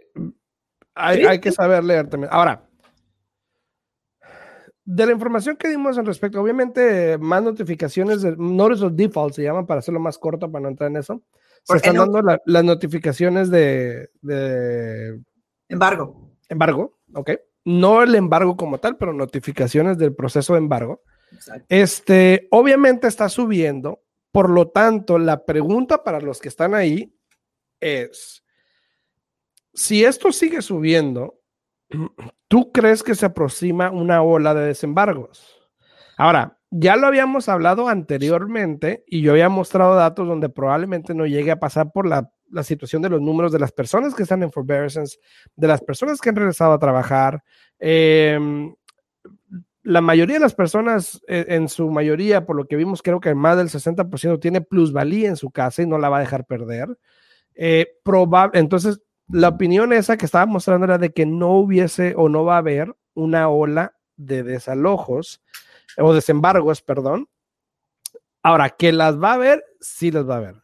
hay, 0.95 1.39
que 1.39 1.51
saber 1.51 1.83
leer 1.83 2.09
también. 2.09 2.31
Ahora, 2.33 2.67
de 4.83 5.05
la 5.05 5.11
información 5.11 5.55
que 5.55 5.69
dimos 5.69 5.97
al 5.97 6.05
respecto, 6.05 6.41
obviamente 6.41 7.17
más 7.17 7.43
notificaciones, 7.43 8.21
de, 8.21 8.35
notice 8.37 8.85
of 8.85 8.93
default 8.93 9.33
se 9.33 9.43
llaman 9.43 9.65
para 9.65 9.79
hacerlo 9.79 9.99
más 9.99 10.17
corto, 10.17 10.51
para 10.51 10.63
no 10.63 10.69
entrar 10.69 10.89
en 10.89 10.97
eso. 10.97 11.23
Se 11.63 11.77
están 11.77 11.95
dando 11.95 12.21
las 12.21 12.63
notificaciones 12.63 13.49
de, 13.49 14.09
Embargo. 15.69 16.31
Embargo, 16.49 16.99
ok. 17.13 17.31
No 17.63 18.01
el 18.01 18.15
embargo 18.15 18.57
como 18.57 18.79
tal, 18.79 18.97
pero 18.97 19.13
notificaciones 19.13 19.97
del 19.97 20.15
proceso 20.15 20.53
de 20.53 20.59
embargo. 20.59 21.03
Este, 21.69 22.47
obviamente 22.51 23.07
está 23.07 23.29
subiendo, 23.29 24.03
por 24.31 24.49
lo 24.49 24.69
tanto, 24.69 25.19
la 25.19 25.45
pregunta 25.45 26.03
para 26.03 26.19
los 26.19 26.41
que 26.41 26.49
están 26.49 26.73
ahí 26.73 27.15
es, 27.79 28.43
si 29.73 30.03
esto 30.03 30.31
sigue 30.31 30.61
subiendo, 30.61 31.39
¿tú 32.47 32.71
crees 32.71 33.03
que 33.03 33.15
se 33.15 33.25
aproxima 33.25 33.91
una 33.91 34.21
ola 34.21 34.53
de 34.53 34.67
desembargos? 34.67 35.59
Ahora, 36.17 36.57
ya 36.69 36.95
lo 36.95 37.07
habíamos 37.07 37.49
hablado 37.49 37.89
anteriormente 37.89 39.03
y 39.05 39.21
yo 39.21 39.33
había 39.33 39.49
mostrado 39.49 39.95
datos 39.95 40.27
donde 40.27 40.49
probablemente 40.49 41.13
no 41.13 41.25
llegue 41.25 41.51
a 41.51 41.59
pasar 41.59 41.91
por 41.91 42.07
la, 42.07 42.31
situación 42.63 43.01
de 43.01 43.09
los 43.09 43.21
números 43.21 43.51
de 43.51 43.59
las 43.59 43.71
personas 43.71 44.13
que 44.13 44.23
están 44.23 44.43
en 44.43 44.51
forbearance, 44.51 45.17
de 45.55 45.67
las 45.67 45.81
personas 45.81 46.19
que 46.19 46.29
han 46.29 46.35
regresado 46.35 46.73
a 46.73 46.79
trabajar. 46.79 47.43
Em, 47.79 48.73
la 49.83 50.01
mayoría 50.01 50.35
de 50.35 50.41
las 50.41 50.53
personas, 50.53 51.21
e, 51.27 51.45
en 51.49 51.69
su 51.69 51.89
mayoría, 51.89 52.45
por 52.45 52.55
lo 52.55 52.67
que 52.67 52.75
vimos, 52.75 53.01
creo 53.01 53.19
que 53.19 53.33
más 53.35 53.57
del 53.57 53.69
60% 53.69 54.39
tiene 54.39 54.61
plusvalía 54.61 55.29
en 55.29 55.37
su 55.37 55.49
casa 55.49 55.81
y 55.81 55.87
no 55.87 55.97
la 55.97 56.09
va 56.09 56.17
a 56.17 56.21
dejar 56.21 56.45
perder. 56.45 56.97
Eh, 57.55 57.87
entonces, 58.53 59.01
la 59.31 59.49
opinión 59.49 59.93
esa 59.93 60.17
que 60.17 60.25
estaba 60.25 60.45
mostrando 60.45 60.85
era 60.85 60.97
de 60.97 61.11
que 61.11 61.25
no 61.25 61.51
hubiese 61.51 62.13
o 62.17 62.29
no 62.29 62.43
va 62.43 62.55
a 62.55 62.59
haber 62.59 62.95
una 63.13 63.49
ola 63.49 63.95
de 64.17 64.43
desalojos 64.43 65.41
o 65.97 66.13
desembargos, 66.13 66.81
perdón. 66.81 67.27
Ahora, 68.43 68.69
que 68.69 68.91
las 68.91 69.21
va 69.21 69.31
a 69.31 69.35
haber, 69.35 69.63
sí 69.79 70.11
las 70.11 70.27
va 70.27 70.35
a 70.35 70.37
haber. 70.37 70.55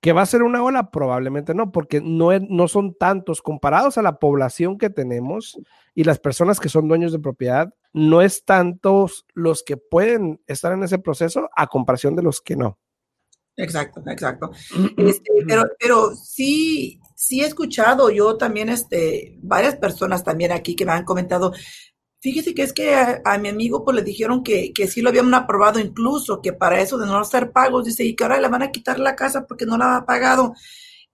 ¿Que 0.00 0.12
va 0.12 0.22
a 0.22 0.26
ser 0.26 0.42
una 0.42 0.62
ola? 0.62 0.90
Probablemente 0.90 1.54
no, 1.54 1.72
porque 1.72 2.00
no, 2.00 2.30
no 2.38 2.68
son 2.68 2.94
tantos 2.94 3.42
comparados 3.42 3.98
a 3.98 4.02
la 4.02 4.18
población 4.18 4.78
que 4.78 4.90
tenemos 4.90 5.58
y 5.94 6.04
las 6.04 6.18
personas 6.18 6.60
que 6.60 6.68
son 6.68 6.88
dueños 6.88 7.12
de 7.12 7.18
propiedad, 7.18 7.72
no 7.92 8.20
es 8.20 8.44
tantos 8.44 9.26
los 9.32 9.62
que 9.62 9.76
pueden 9.78 10.40
estar 10.46 10.72
en 10.72 10.84
ese 10.84 10.98
proceso 10.98 11.48
a 11.56 11.66
comparación 11.66 12.14
de 12.14 12.22
los 12.22 12.40
que 12.40 12.56
no. 12.56 12.78
Exacto, 13.56 14.02
exacto. 14.06 14.50
Este, 14.98 15.30
pero, 15.46 15.64
pero 15.78 16.14
sí, 16.14 17.00
sí 17.26 17.40
he 17.42 17.46
escuchado 17.46 18.08
yo 18.10 18.36
también, 18.36 18.68
este, 18.68 19.36
varias 19.42 19.74
personas 19.74 20.22
también 20.22 20.52
aquí 20.52 20.76
que 20.76 20.86
me 20.86 20.92
han 20.92 21.04
comentado, 21.04 21.52
fíjese 22.20 22.54
que 22.54 22.62
es 22.62 22.72
que 22.72 22.94
a, 22.94 23.38
mi 23.38 23.48
amigo 23.48 23.84
pues 23.84 23.96
le 23.96 24.02
dijeron 24.02 24.44
que, 24.44 24.72
que 24.72 24.86
sí 24.86 25.02
lo 25.02 25.08
habían 25.08 25.34
aprobado 25.34 25.80
incluso, 25.80 26.40
que 26.40 26.52
para 26.52 26.80
eso 26.80 26.98
de 26.98 27.06
no 27.06 27.18
hacer 27.18 27.50
pagos, 27.50 27.84
dice, 27.84 28.04
y 28.04 28.14
que 28.14 28.22
ahora 28.22 28.40
le 28.40 28.48
van 28.48 28.62
a 28.62 28.70
quitar 28.70 29.00
la 29.00 29.16
casa 29.16 29.44
porque 29.44 29.66
no 29.66 29.76
la 29.76 29.96
ha 29.96 30.06
pagado. 30.06 30.54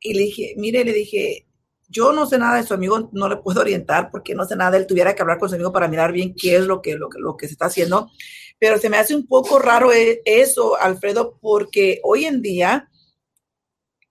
Y 0.01 0.13
le 0.13 0.25
dije, 0.25 0.55
mire, 0.59 0.85
le 0.85 0.93
dije, 0.93 1.47
yo 1.89 2.13
no 2.13 2.27
sé 2.27 2.37
nada 2.37 2.57
de 2.57 2.65
su 2.65 2.75
amigo, 2.75 3.09
no 3.13 3.29
le 3.29 3.37
puedo 3.39 3.63
orientar 3.63 4.11
porque 4.11 4.35
no 4.35 4.45
sé 4.45 4.55
nada, 4.55 4.77
él 4.77 4.87
tuviera 4.87 5.15
que 5.15 5.23
hablar 5.23 5.39
con 5.39 5.49
su 5.49 5.55
amigo 5.55 5.73
para 5.73 5.89
mirar 5.89 6.13
bien 6.13 6.35
qué 6.35 6.57
es 6.57 6.67
lo 6.67 6.83
que, 6.83 6.97
lo, 6.97 7.37
que 7.39 7.47
se 7.47 7.55
está 7.55 7.67
haciendo. 7.67 8.11
Pero 8.59 8.79
se 8.79 8.91
me 8.91 8.99
hace 8.99 9.17
un 9.17 9.27
poco 9.27 9.59
raro 9.59 9.93
eh, 9.93 10.21
eso, 10.27 10.77
Alfredo, 10.77 11.39
porque 11.41 12.01
hoy 12.03 12.27
en 12.27 12.43
día 12.43 12.91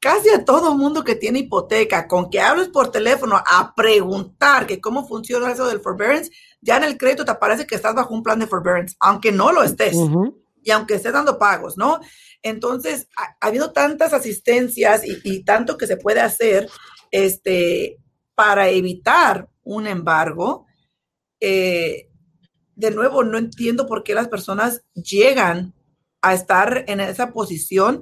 casi 0.01 0.29
a 0.31 0.43
todo 0.43 0.75
mundo 0.75 1.03
que 1.03 1.15
tiene 1.15 1.39
hipoteca, 1.39 2.07
con 2.07 2.31
que 2.31 2.41
hables 2.41 2.69
por 2.69 2.91
teléfono 2.91 3.37
a 3.37 3.73
preguntar 3.75 4.65
que 4.65 4.81
cómo 4.81 5.07
funciona 5.07 5.51
eso 5.51 5.67
del 5.67 5.79
forbearance, 5.79 6.31
ya 6.59 6.77
en 6.77 6.83
el 6.83 6.97
crédito 6.97 7.23
te 7.23 7.35
parece 7.35 7.67
que 7.67 7.75
estás 7.75 7.93
bajo 7.93 8.13
un 8.13 8.23
plan 8.23 8.39
de 8.39 8.47
forbearance, 8.47 8.95
aunque 8.99 9.31
no 9.31 9.51
lo 9.51 9.61
estés. 9.61 9.95
Y 10.63 10.71
aunque 10.71 10.95
estés 10.95 11.13
dando 11.13 11.37
pagos, 11.37 11.77
¿no? 11.77 11.99
Entonces, 12.41 13.07
ha, 13.15 13.35
habido 13.45 13.73
tantas 13.73 14.11
asistencias 14.13 15.03
y, 15.05 15.43
tanto 15.43 15.77
que 15.77 15.85
se 15.85 15.97
puede 15.97 16.19
hacer 16.19 16.67
este, 17.11 17.99
para 18.33 18.69
evitar 18.69 19.49
un 19.63 19.85
embargo. 19.85 20.65
Eh, 21.39 22.09
de 22.75 22.91
nuevo, 22.91 23.23
no 23.23 23.37
entiendo 23.37 23.85
por 23.85 24.03
qué 24.03 24.15
las 24.15 24.27
personas 24.27 24.83
llegan 24.95 25.75
a 26.21 26.33
estar 26.33 26.85
en 26.87 26.99
esa 27.01 27.31
posición 27.31 28.01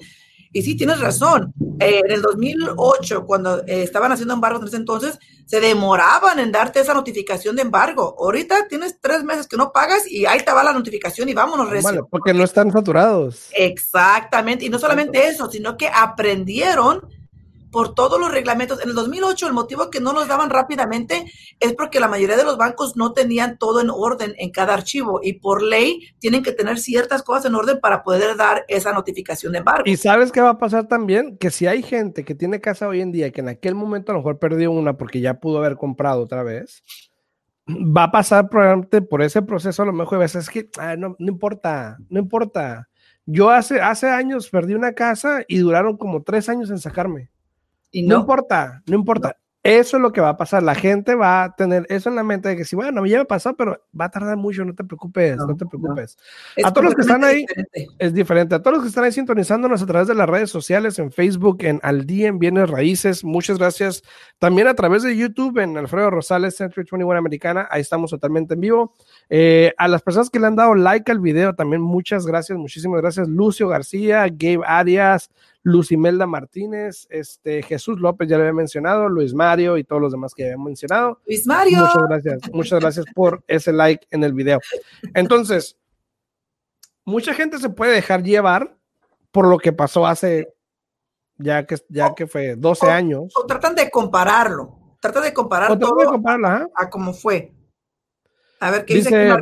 y 0.52 0.62
sí, 0.64 0.76
tienes 0.76 1.00
razón. 1.00 1.54
Eh, 1.80 2.02
en 2.04 2.12
el 2.12 2.22
2008, 2.22 3.26
cuando 3.26 3.60
eh, 3.60 3.84
estaban 3.84 4.12
haciendo 4.12 4.34
embargos 4.34 4.62
en 4.62 4.68
ese 4.68 4.78
entonces, 4.78 5.20
se 5.46 5.60
demoraban 5.60 6.40
en 6.40 6.52
darte 6.52 6.80
esa 6.80 6.94
notificación 6.94 7.56
de 7.56 7.62
embargo. 7.62 8.16
Ahorita 8.20 8.68
tienes 8.68 9.00
tres 9.00 9.24
meses 9.24 9.48
que 9.48 9.58
no 9.58 9.72
pagas 9.72 10.10
y 10.10 10.26
ahí 10.26 10.40
te 10.40 10.52
va 10.52 10.64
la 10.64 10.74
notificación 10.74 11.30
y 11.30 11.34
vámonos, 11.34 11.70
Bueno, 11.82 12.08
porque 12.10 12.34
no 12.34 12.44
están 12.44 12.72
saturados. 12.72 13.50
Exactamente. 13.56 14.66
Y 14.66 14.70
no 14.70 14.80
solamente 14.80 15.28
eso, 15.28 15.50
sino 15.50 15.78
que 15.78 15.88
aprendieron 15.88 17.02
por 17.72 17.94
todos 17.94 18.20
los 18.20 18.32
reglamentos. 18.32 18.82
En 18.82 18.90
el 18.90 18.96
2008 18.96 19.48
el 19.48 19.54
motivo 19.54 19.90
que 19.90 20.00
no 20.00 20.14
los 20.14 20.28
daban 20.28 20.50
rápidamente 20.50 21.26
es 21.60 21.74
porque 21.74 22.00
la 22.00 22.08
mayoría 22.08 22.38
de 22.38 22.44
los 22.44 22.58
bancos 22.58 22.96
no 22.96 23.14
tenían 23.14 23.58
todo 23.58 23.82
en 23.82 23.90
orden 23.90 24.34
en 24.38 24.52
cada 24.52 24.74
archivo 24.74 25.20
y 25.24 25.34
por 25.34 25.62
ley 25.62 26.00
tienen 26.20 26.44
que 26.44 26.52
tener 26.52 26.80
ciertas 26.80 27.24
cosas 27.24 27.46
en 27.46 27.56
orden 27.56 27.80
para 27.80 28.04
poder 28.04 28.36
dar 28.38 28.66
esa 28.68 28.94
notificación 28.94 29.54
de 29.54 29.60
embargo. 29.60 29.84
Y 29.86 29.98
sabes 29.98 30.32
qué 30.32 30.42
va 30.42 30.52
a 30.52 30.58
pasar 30.58 30.88
también, 30.88 31.38
que 31.38 31.52
si 31.52 31.68
hay 31.68 31.84
gente 31.84 32.24
que 32.24 32.36
tiene 32.36 32.62
casa 32.62 32.88
hoy 32.88 33.02
en 33.02 33.12
día 33.12 33.32
que 33.32 33.42
en 33.42 33.50
aquel 33.50 33.76
momento 33.76 34.12
a 34.12 34.14
lo 34.14 34.20
mejor 34.20 34.40
perdió 34.40 34.72
una 34.72 34.98
porque 34.98 35.22
ya 35.22 35.40
pudo 35.40 35.60
haber 35.60 35.76
comprado 35.76 36.22
otra 36.22 36.44
vez, 36.44 36.84
va 37.68 38.06
a 38.06 38.12
pasar 38.12 38.50
probablemente 38.50 39.02
por 39.02 39.22
ese 39.22 39.42
proceso 39.42 39.84
a 39.84 39.86
lo 39.86 39.94
mejor 39.94 40.20
veces 40.20 40.50
que 40.50 40.70
no, 40.98 41.16
no 41.20 41.32
importa, 41.32 41.98
no 42.10 42.20
importa. 42.20 42.90
Yo 43.26 43.52
hace, 43.52 43.80
hace 43.80 44.08
años 44.08 44.50
perdí 44.50 44.74
una 44.74 44.94
casa 44.94 45.44
y 45.48 45.60
duraron 45.60 45.98
como 45.98 46.24
tres 46.24 46.50
años 46.50 46.72
en 46.72 46.80
sacarme 46.80 47.30
no, 47.94 48.20
importa, 48.20 48.84
no 48.86 48.96
importa. 48.96 49.36
Eso 49.62 49.98
es 49.98 50.02
lo 50.02 50.14
que 50.14 50.22
va 50.22 50.30
a 50.30 50.38
pasar. 50.38 50.64
La 50.64 50.74
gente 50.74 51.16
va 51.16 51.44
a 51.44 51.56
tener 51.56 51.86
eso 51.90 52.08
en 52.08 52.16
la 52.16 52.24
mente 52.24 52.48
de 52.48 52.56
que 52.56 52.64
si, 52.64 52.78
bueno, 52.78 53.06
ya 53.06 53.18
me 53.18 53.26
pasó, 53.26 53.58
pero 53.58 53.86
va 54.00 54.06
a 54.06 54.10
tardar 54.10 54.38
mucho, 54.38 54.64
no 54.64 54.74
te 54.74 54.86
preocupes, 54.86 55.36
no, 55.36 55.56
te 55.58 55.66
preocupes. 55.66 56.18
A 56.64 56.72
todos 56.72 56.86
los 56.86 56.96
que 56.96 57.02
están 57.02 57.26
ahí, 57.26 57.46
es 57.98 58.14
diferente. 58.14 58.56
A 58.56 58.62
todos 58.62 58.78
los 58.78 58.84
que 58.84 58.88
están 58.88 59.04
ahí 59.04 59.12
sintonizándonos 59.12 59.82
a 59.82 59.86
través 59.86 60.08
de 60.08 60.16
las 60.16 60.30
redes 60.30 60.50
sociales, 60.50 60.98
en 60.98 61.12
Facebook, 61.12 61.58
en 61.64 61.82
Al 61.84 62.06
Día, 62.06 62.30
en 62.30 62.40
Bienes 62.40 62.70
Raíces, 62.70 63.26
muchas 63.26 63.58
gracias. 63.58 64.02
También 64.38 64.68
a 64.68 64.76
través 64.76 65.04
de 65.04 65.18
YouTube, 65.18 65.58
en 65.58 65.78
Alfredo 65.78 66.10
Rosales, 66.10 66.56
Century 66.56 66.88
21 66.90 67.18
Americana, 67.18 67.68
ahí 67.70 67.82
estamos 67.82 68.12
totalmente 68.12 68.54
en 68.54 68.62
vivo. 68.62 68.94
Eh, 69.30 69.74
a 69.78 69.90
las 69.90 70.02
personas 70.02 70.30
que 70.30 70.40
le 70.40 70.48
han 70.48 70.56
dado 70.56 70.74
like 70.74 71.12
al 71.12 71.20
video, 71.20 71.54
también 71.54 71.82
muchas 71.82 72.26
gracias, 72.26 72.58
muchísimas 72.58 73.02
gracias. 73.02 73.28
Lucio 73.28 73.68
García, 73.68 74.26
Gabe 74.30 74.62
Arias, 74.66 75.30
Lucimelda 75.64 76.26
Martínez, 76.26 77.06
este, 77.10 77.62
Jesús 77.64 78.00
López, 78.00 78.30
ya 78.30 78.38
le 78.38 78.44
había 78.44 78.54
mencionado, 78.54 79.10
Luis 79.10 79.34
Mario 79.34 79.78
y 79.78 79.84
todos 79.84 80.02
los 80.02 80.12
demás 80.12 80.34
que 80.34 80.46
había 80.46 80.58
mencionado. 80.58 81.20
Luis 81.26 81.46
Mario. 81.46 81.80
Muchas 81.80 82.08
gracias, 82.08 82.54
muchas 82.54 82.80
gracias 82.80 83.06
por 83.14 83.44
ese 83.48 83.74
like 83.74 84.08
en 84.12 84.24
el 84.24 84.34
video. 84.34 84.60
Entonces, 85.14 85.78
mucha 87.04 87.34
gente 87.34 87.58
se 87.58 87.70
puede 87.70 87.94
dejar 87.94 88.24
llevar 88.24 88.78
por 89.32 89.48
lo 89.48 89.58
que 89.58 89.74
pasó 89.74 90.08
hace 90.08 90.54
ya 91.38 91.66
que, 91.66 91.78
ya 91.90 92.14
que 92.14 92.28
fue 92.28 92.56
12 92.56 92.90
años. 92.90 93.34
O 93.36 93.46
tratan 93.46 93.76
de 93.76 93.90
compararlo. 93.90 94.78
Trata 95.00 95.22
de 95.22 95.34
comparar 95.34 95.80
todo 95.80 95.96
de 95.96 96.06
compararla, 96.06 96.68
a 96.76 96.90
cómo 96.90 97.14
fue. 97.14 97.54
A 98.60 98.70
ver 98.70 98.86
qué 98.86 98.96
dice, 98.96 99.18
dice, 99.18 99.38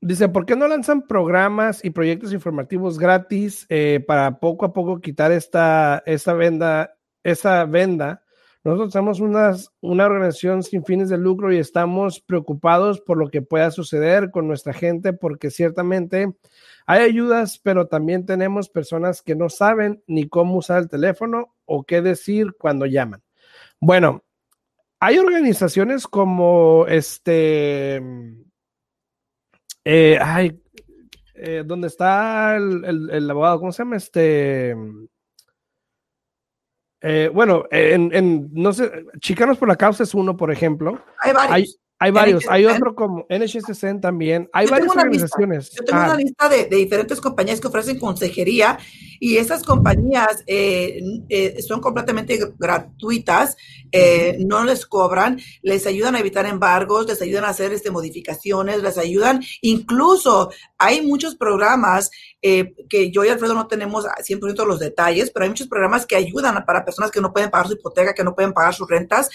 dice, 0.00 0.28
¿por 0.28 0.46
qué 0.46 0.56
no 0.56 0.68
lanzan 0.68 1.06
programas 1.06 1.84
y 1.84 1.90
proyectos 1.90 2.32
informativos 2.32 2.98
gratis 2.98 3.66
eh, 3.68 4.02
para 4.06 4.38
poco 4.38 4.64
a 4.64 4.72
poco 4.72 5.00
quitar 5.00 5.32
esta, 5.32 6.02
esta 6.06 6.34
venda, 6.34 6.96
esta 7.22 7.64
venda? 7.64 8.22
Nosotros 8.62 8.92
somos 8.92 9.20
unas, 9.20 9.72
una 9.80 10.04
organización 10.04 10.62
sin 10.62 10.84
fines 10.84 11.08
de 11.08 11.16
lucro 11.16 11.50
y 11.50 11.56
estamos 11.56 12.20
preocupados 12.20 13.00
por 13.00 13.16
lo 13.16 13.30
que 13.30 13.40
pueda 13.40 13.70
suceder 13.70 14.30
con 14.30 14.46
nuestra 14.46 14.74
gente 14.74 15.14
porque 15.14 15.50
ciertamente 15.50 16.34
hay 16.86 17.02
ayudas, 17.02 17.58
pero 17.58 17.86
también 17.86 18.26
tenemos 18.26 18.68
personas 18.68 19.22
que 19.22 19.34
no 19.34 19.48
saben 19.48 20.02
ni 20.06 20.28
cómo 20.28 20.56
usar 20.56 20.78
el 20.82 20.88
teléfono 20.90 21.54
o 21.64 21.84
qué 21.84 22.02
decir 22.02 22.54
cuando 22.58 22.84
llaman. 22.84 23.22
Bueno, 23.80 24.24
hay 24.98 25.16
organizaciones 25.16 26.06
como 26.06 26.84
este, 26.86 28.02
eh, 29.84 30.18
ay, 30.20 30.60
eh, 31.34 31.62
¿dónde 31.64 31.88
está 31.88 32.56
el, 32.56 33.30
abogado? 33.30 33.60
¿Cómo 33.60 33.72
se 33.72 33.82
llama? 33.82 33.96
Este, 33.96 34.74
eh, 37.00 37.30
bueno, 37.32 37.64
en, 37.70 38.50
no 38.52 38.72
sé, 38.72 38.90
Chicanos 39.20 39.58
por 39.58 39.68
la 39.68 39.76
Causa 39.76 40.02
es 40.02 40.14
uno, 40.14 40.36
por 40.36 40.50
ejemplo. 40.50 41.02
Hay 41.22 41.32
varios. 41.32 41.52
Hay 41.52 41.66
varios, 42.10 42.44
hay 42.48 42.64
otro 42.64 42.94
como 42.94 43.26
NHSN 43.28 44.00
también, 44.00 44.48
hay 44.54 44.66
varias 44.66 44.90
organizaciones. 44.90 45.70
Yo 45.70 45.84
tengo 45.84 46.02
una 46.02 46.14
ah. 46.14 46.16
lista 46.16 46.48
de, 46.48 46.64
diferentes 46.64 47.20
compañías 47.20 47.60
que 47.60 47.68
ofrecen 47.68 47.98
consejería 47.98 48.78
y 49.20 49.36
esas 49.36 49.62
compañías 49.62 50.42
eh, 50.46 50.98
eh, 51.28 51.60
son 51.60 51.82
completamente 51.82 52.38
gratuitas, 52.58 53.54
eh, 53.92 54.38
no 54.40 54.64
les 54.64 54.86
cobran, 54.86 55.40
les 55.60 55.86
ayudan 55.86 56.14
a 56.14 56.20
evitar 56.20 56.46
embargos, 56.46 57.06
les 57.06 57.20
ayudan 57.20 57.44
a 57.44 57.50
hacer 57.50 57.70
este, 57.74 57.90
modificaciones, 57.90 58.82
les 58.82 58.96
ayudan, 58.96 59.42
incluso 59.60 60.50
hay 60.78 61.02
muchos 61.02 61.36
programas 61.36 62.10
que 62.40 63.10
yo 63.12 63.22
y 63.22 63.28
Alfredo 63.28 63.52
no 63.52 63.66
tenemos 63.66 64.06
100% 64.06 64.64
los 64.64 64.78
detalles, 64.78 65.30
pero 65.30 65.44
hay 65.44 65.50
muchos 65.50 65.68
programas 65.68 66.06
que 66.06 66.16
ayudan 66.16 66.64
para 66.64 66.86
personas 66.86 67.10
que 67.10 67.20
no 67.20 67.34
pueden 67.34 67.50
pagar 67.50 67.66
su 67.66 67.74
hipoteca, 67.74 68.14
que 68.14 68.24
no 68.24 68.34
pueden 68.34 68.54
pagar 68.54 68.72
sus 68.72 68.88
rentas 68.88 69.28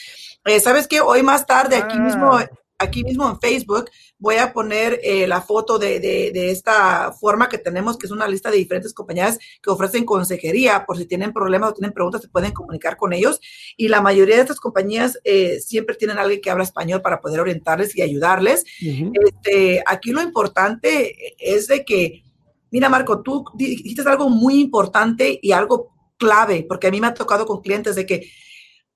eh, 0.45 0.60
¿Sabes 0.60 0.88
qué? 0.88 1.01
Hoy 1.01 1.24
más 1.24 1.48
tarde, 1.48 1.75
aquí 1.75 1.98
mismo, 1.98 2.38
ah. 2.38 2.48
Aquí 2.77 3.03
mismo 3.03 3.29
en 3.29 3.39
Facebook, 3.39 3.89
voy 4.17 4.36
a 4.36 4.51
poner 4.51 5.00
eh, 5.03 5.27
la 5.27 5.41
foto 5.41 5.77
de, 5.77 6.00
de, 6.00 6.51
esta 6.51 7.13
forma 7.13 7.48
que 7.48 7.58
tenemos, 7.58 7.98
que 7.98 8.05
es 8.05 8.12
una 8.12 8.27
lista 8.27 8.51
de 8.51 8.58
diferentes 8.58 8.94
compañías 8.94 9.39
que 9.62 9.70
ofrecen 9.70 10.05
consejería. 10.05 10.86
Por 10.86 10.98
si 10.98 11.05
tienen 11.05 11.34
problemas 11.34 11.70
o 11.72 11.74
tienen 11.74 11.94
preguntas, 11.94 12.22
se 12.22 12.27
pueden 12.27 12.51
comunicar 12.51 12.98
con 12.98 13.13
ellos. 13.13 13.39
Y 13.77 13.88
la 13.88 14.01
mayoría 14.01 14.36
de 14.36 14.41
estas 14.41 14.60
compañías 14.60 15.20
eh, 15.24 15.60
siempre 15.60 15.96
tienen 15.96 16.17
alguien 16.17 16.41
que 16.41 16.50
habla 16.50 16.63
español 16.63 17.01
para 17.01 17.22
poder 17.22 17.39
orientarles 17.39 17.96
y 17.96 18.01
ayudarles. 18.01 18.65
este, 18.79 19.84
aquí 19.86 20.12
lo 20.12 20.22
importante 20.22 21.36
es 21.39 21.67
de 21.67 21.86
que, 21.86 22.24
mira, 22.72 22.89
Marco, 22.89 23.22
tú 23.22 23.46
dijiste 23.55 24.01
algo 24.01 24.29
muy 24.29 24.60
importante 24.60 25.39
y 25.41 25.51
algo 25.51 25.94
clave, 26.17 26.65
porque 26.67 26.88
a 26.88 26.91
mí 26.91 27.00
me 27.01 27.08
ha 27.08 27.13
tocado 27.13 27.46
con 27.46 27.62
clientes 27.62 27.96
de 27.96 28.05
que 28.05 28.29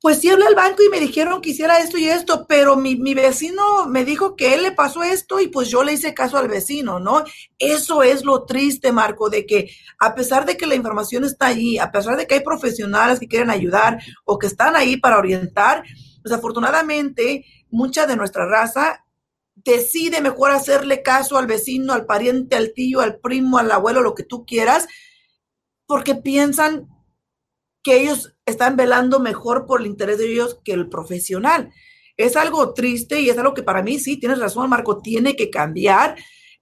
pues 0.02 0.20
sí 0.20 0.30
hablé 0.30 0.46
al 0.46 0.56
banco 0.56 0.82
y 0.82 0.90
me 0.90 1.00
dijeron 1.00 1.42
que 1.42 1.50
hiciera 1.50 1.80
esto 1.80 1.98
y 1.98 2.08
esto, 2.08 2.46
pero 2.48 2.78
mi, 2.78 2.96
vecino 3.14 3.86
me 3.88 4.06
dijo 4.06 4.38
que 4.38 4.54
él 4.54 4.64
le 4.64 4.72
pasó 4.72 5.04
esto 5.04 5.42
y 5.42 5.48
pues 5.48 5.70
yo 5.70 5.84
le 5.84 5.94
hice 5.94 6.14
caso 6.14 6.38
al 6.38 6.48
vecino, 6.48 7.00
¿no? 7.00 7.24
Eso 7.58 8.02
es 8.02 8.24
lo 8.24 8.46
triste, 8.46 8.94
Marco, 8.94 9.30
de 9.30 9.46
que 9.46 9.70
a 10.00 10.16
pesar 10.16 10.46
de 10.46 10.56
que 10.56 10.68
la 10.68 10.76
información 10.76 11.26
está 11.26 11.48
allí, 11.48 11.78
a 11.80 11.92
pesar 11.92 12.16
de 12.16 12.28
que 12.28 12.36
hay 12.36 12.40
profesionales 12.42 13.20
que 13.20 13.28
quieren 13.28 13.50
ayudar 13.50 14.00
o 14.24 14.40
que 14.40 14.48
están 14.48 14.78
ahí 14.78 14.96
para 14.96 15.18
orientar, 15.18 15.84
desafortunadamente 16.24 17.46
mucha 17.70 18.08
de 18.08 18.16
nuestra 18.16 18.46
raza 18.46 19.06
decide 19.56 20.22
mejor 20.22 20.52
hacerle 20.52 21.02
caso 21.04 21.38
al 21.38 21.46
vecino, 21.46 21.92
al 21.92 22.06
pariente, 22.06 22.56
al 22.56 22.72
tío, 22.74 23.02
al 23.02 23.20
primo, 23.20 23.58
al 23.58 23.70
abuelo, 23.70 24.02
lo 24.02 24.16
que 24.16 24.24
tú 24.24 24.46
quieras, 24.46 24.88
porque 25.86 26.16
piensan 26.16 26.88
que 27.84 28.02
ellos 28.02 28.36
están 28.46 28.76
velando 28.76 29.20
mejor 29.20 29.66
por 29.66 29.82
el 29.82 29.88
interés 29.88 30.18
de 30.18 30.32
ellos 30.32 30.60
que 30.64 30.74
el 30.74 30.90
profesional. 30.90 31.72
Es 32.18 32.36
algo 32.36 32.74
triste 32.74 33.22
y 33.22 33.30
es 33.30 33.38
algo 33.38 33.54
que 33.54 33.64
para 33.64 33.82
mí 33.82 34.00
sí, 34.00 34.18
tienes 34.18 34.40
razón, 34.40 34.70
Marco, 34.70 35.02
tiene 35.02 35.36
que 35.36 35.50
cambiar. 35.50 36.18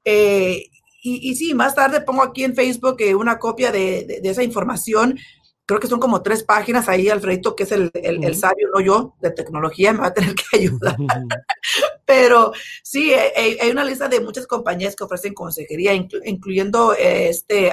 Eh, 0.05 0.67
y, 1.01 1.35
sí, 1.35 1.53
más 1.53 1.73
tarde 1.73 2.01
pongo 2.01 2.21
aquí 2.21 2.43
en 2.43 2.53
Facebook 2.53 2.97
eh, 2.99 3.15
una 3.15 3.39
copia 3.39 3.71
de, 3.71 4.19
esa 4.23 4.43
información. 4.43 5.17
Creo 5.65 5.79
que 5.79 5.87
son 5.87 5.99
como 5.99 6.21
tres 6.21 6.43
páginas 6.43 6.87
ahí, 6.87 7.09
Alfredito, 7.09 7.55
que 7.55 7.63
es 7.63 7.71
el, 7.71 7.91
sabio, 8.35 8.69
no 8.73 8.79
yo, 8.79 9.15
de 9.21 9.31
tecnología, 9.31 9.93
me 9.93 9.99
va 9.99 10.07
a 10.07 10.13
tener 10.13 10.35
que 10.35 10.57
ayudar. 10.57 10.95
Pero 12.05 12.51
sí, 12.83 13.11
eh, 13.13 13.57
hay, 13.61 13.69
una 13.69 13.83
lista 13.83 14.07
de 14.07 14.21
muchas 14.21 14.47
compañías 14.47 14.95
que 14.95 15.03
ofrecen 15.05 15.33
consejería, 15.33 15.93
incluyendo 15.93 16.93
este 16.93 17.71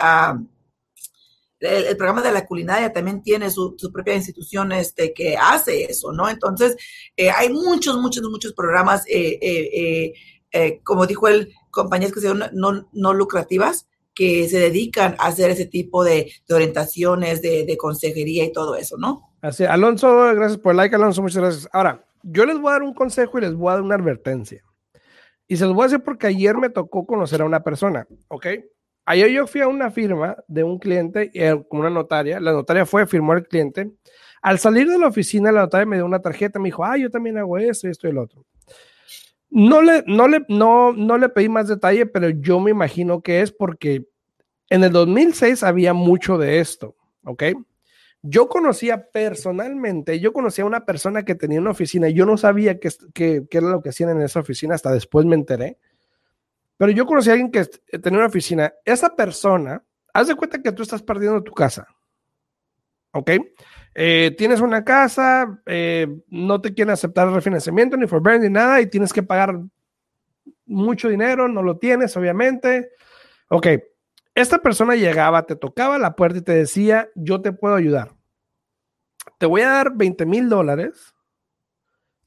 el, 1.64 1.96
programa 1.96 2.22
de 2.22 2.32
la 2.32 2.46
culinaria 2.46 2.92
también 2.92 3.22
tiene 3.22 3.50
su, 3.50 3.76
propia 3.92 4.14
institución 4.14 4.70
que 5.14 5.36
hace 5.36 5.84
eso, 5.84 6.12
¿no? 6.12 6.28
Entonces, 6.28 6.76
eh, 7.16 7.30
hay 7.30 7.50
muchos, 7.50 7.98
muchos, 7.98 8.22
muchos 8.28 8.52
programas, 8.52 9.04
eh, 9.08 10.12
eh, 10.52 10.80
como 10.82 11.06
dijo 11.06 11.28
él, 11.28 11.52
compañías 11.70 12.12
que 12.12 12.20
son 12.20 12.44
no, 12.52 13.14
lucrativas 13.14 13.88
que 14.14 14.48
se 14.48 14.58
dedican 14.58 15.16
a 15.18 15.26
hacer 15.26 15.50
ese 15.50 15.66
tipo 15.66 16.04
de, 16.04 16.30
orientaciones, 16.48 17.42
de, 17.42 17.76
consejería 17.76 18.44
y 18.44 18.52
todo 18.52 18.76
eso, 18.76 18.96
¿no? 18.96 19.32
Así, 19.42 19.64
Alonso, 19.64 20.16
gracias 20.34 20.58
por 20.58 20.70
el 20.70 20.76
like, 20.76 20.94
Alonso, 20.94 21.20
muchas 21.20 21.42
gracias. 21.42 21.68
Ahora, 21.72 22.06
yo 22.22 22.46
les 22.46 22.58
voy 22.58 22.70
a 22.70 22.74
dar 22.74 22.82
un 22.82 22.94
consejo 22.94 23.38
y 23.38 23.42
les 23.42 23.54
voy 23.54 23.70
a 23.70 23.74
dar 23.74 23.82
una 23.82 23.96
advertencia. 23.96 24.62
Y 25.46 25.56
se 25.56 25.64
los 25.66 25.74
voy 25.74 25.82
a 25.82 25.86
hacer 25.86 26.02
porque 26.02 26.28
ayer 26.28 26.56
me 26.56 26.70
tocó 26.70 27.04
conocer 27.04 27.42
a 27.42 27.44
una 27.44 27.62
persona, 27.62 28.06
¿ok? 28.28 28.46
Ayer 29.04 29.30
yo 29.30 29.46
fui 29.46 29.60
a 29.60 29.68
una 29.68 29.90
firma 29.90 30.36
de 30.48 30.64
un 30.64 30.78
cliente 30.78 31.30
eh, 31.34 31.62
con 31.68 31.80
una 31.80 31.90
notaria. 31.90 32.40
La 32.40 32.52
notaria 32.52 32.86
fue, 32.86 33.06
firmó 33.06 33.32
al 33.32 33.46
cliente. 33.46 33.92
Al 34.42 34.58
salir 34.58 34.88
de 34.88 34.98
la 34.98 35.08
oficina, 35.08 35.52
la 35.52 35.62
notaria 35.62 35.86
me 35.86 35.96
dio 35.96 36.04
una 36.04 36.20
tarjeta. 36.20 36.58
Me 36.58 36.68
dijo, 36.68 36.84
ah, 36.84 36.96
yo 36.96 37.10
también 37.10 37.38
hago 37.38 37.58
esto, 37.58 37.88
esto 37.88 38.06
y 38.06 38.10
el 38.10 38.18
otro. 38.18 38.44
No 39.50 39.82
le, 39.82 40.02
no, 40.06 40.26
le, 40.26 40.44
no, 40.48 40.92
no 40.92 41.16
le 41.16 41.28
pedí 41.28 41.48
más 41.48 41.68
detalle, 41.68 42.06
pero 42.06 42.28
yo 42.28 42.58
me 42.60 42.70
imagino 42.70 43.22
que 43.22 43.40
es 43.40 43.52
porque 43.52 44.06
en 44.68 44.82
el 44.82 44.90
2006 44.90 45.62
había 45.62 45.94
mucho 45.94 46.38
de 46.38 46.58
esto, 46.58 46.96
¿ok? 47.24 47.44
Yo 48.22 48.48
conocía 48.48 49.10
personalmente, 49.12 50.18
yo 50.18 50.32
conocía 50.32 50.64
a 50.64 50.66
una 50.66 50.84
persona 50.84 51.24
que 51.24 51.34
tenía 51.34 51.60
una 51.60 51.70
oficina, 51.70 52.08
yo 52.08 52.26
no 52.26 52.36
sabía 52.36 52.80
qué, 52.80 52.88
qué, 53.12 53.44
qué 53.48 53.58
era 53.58 53.68
lo 53.68 53.82
que 53.82 53.90
hacían 53.90 54.10
en 54.10 54.22
esa 54.22 54.40
oficina, 54.40 54.74
hasta 54.74 54.90
después 54.90 55.26
me 55.26 55.36
enteré 55.36 55.78
pero 56.76 56.90
yo 56.92 57.06
conocí 57.06 57.30
a 57.30 57.32
alguien 57.32 57.50
que 57.50 57.64
tenía 57.98 58.18
una 58.18 58.28
oficina. 58.28 58.72
Esa 58.84 59.14
persona, 59.14 59.82
haz 60.12 60.28
de 60.28 60.34
cuenta 60.34 60.60
que 60.60 60.72
tú 60.72 60.82
estás 60.82 61.02
perdiendo 61.02 61.42
tu 61.42 61.52
casa. 61.52 61.86
¿Ok? 63.12 63.30
Eh, 63.94 64.34
tienes 64.36 64.60
una 64.60 64.84
casa, 64.84 65.60
eh, 65.66 66.08
no 66.28 66.60
te 66.60 66.74
quieren 66.74 66.92
aceptar 66.92 67.28
el 67.28 67.34
refinanciamiento, 67.34 67.96
ni 67.96 68.08
forbearance, 68.08 68.48
ni 68.48 68.52
nada, 68.52 68.80
y 68.80 68.88
tienes 68.88 69.12
que 69.12 69.22
pagar 69.22 69.56
mucho 70.66 71.08
dinero, 71.08 71.46
no 71.46 71.62
lo 71.62 71.78
tienes, 71.78 72.16
obviamente. 72.16 72.90
Ok, 73.48 73.68
esta 74.34 74.58
persona 74.58 74.96
llegaba, 74.96 75.46
te 75.46 75.54
tocaba 75.54 75.98
la 75.98 76.16
puerta 76.16 76.38
y 76.38 76.42
te 76.42 76.54
decía, 76.54 77.08
yo 77.14 77.40
te 77.40 77.52
puedo 77.52 77.76
ayudar. 77.76 78.16
Te 79.38 79.46
voy 79.46 79.60
a 79.60 79.68
dar 79.68 79.92
20 79.94 80.26
mil 80.26 80.48
dólares 80.48 81.13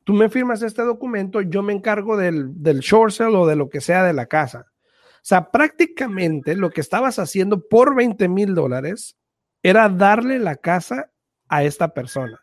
tú 0.08 0.14
me 0.14 0.30
firmas 0.30 0.62
este 0.62 0.84
documento, 0.84 1.42
yo 1.42 1.62
me 1.62 1.74
encargo 1.74 2.16
del, 2.16 2.64
del 2.64 2.80
short 2.80 3.12
sale 3.12 3.36
o 3.36 3.46
de 3.46 3.58
lo 3.58 3.68
que 3.68 3.82
sea 3.82 4.06
de 4.06 4.14
la 4.14 4.28
casa. 4.28 4.68
O 4.70 5.20
sea, 5.22 5.52
prácticamente 5.52 6.56
lo 6.56 6.70
que 6.70 6.80
estabas 6.80 7.20
haciendo 7.20 7.68
por 7.68 7.94
20 7.94 8.30
mil 8.30 8.56
dólares 8.56 9.18
era 9.62 9.90
darle 9.90 10.40
la 10.40 10.56
casa 10.56 11.12
a 11.50 11.66
esta 11.66 11.94
persona. 11.94 12.40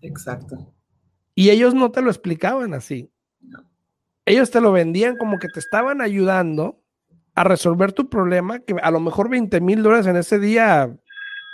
Exacto. 0.00 0.72
Y 1.34 1.50
ellos 1.50 1.74
no 1.74 1.90
te 1.90 2.02
lo 2.02 2.10
explicaban 2.10 2.72
así. 2.72 3.10
Ellos 4.24 4.52
te 4.52 4.60
lo 4.60 4.70
vendían 4.70 5.16
como 5.16 5.40
que 5.40 5.48
te 5.48 5.58
estaban 5.58 6.00
ayudando 6.00 6.80
a 7.34 7.42
resolver 7.42 7.92
tu 7.92 8.08
problema, 8.08 8.60
que 8.60 8.76
a 8.80 8.92
lo 8.92 9.00
mejor 9.00 9.28
20 9.28 9.60
mil 9.60 9.82
dólares 9.82 10.06
en 10.06 10.16
ese 10.16 10.38
día 10.38 10.96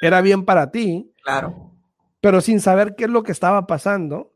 era 0.02 0.20
bien 0.20 0.44
para 0.44 0.70
ti. 0.70 1.10
Claro. 1.22 1.72
Pero 2.20 2.42
sin 2.42 2.60
saber 2.60 2.96
qué 2.96 3.04
es 3.04 3.10
lo 3.10 3.22
que 3.22 3.32
estaba 3.32 3.66
pasando 3.66 4.33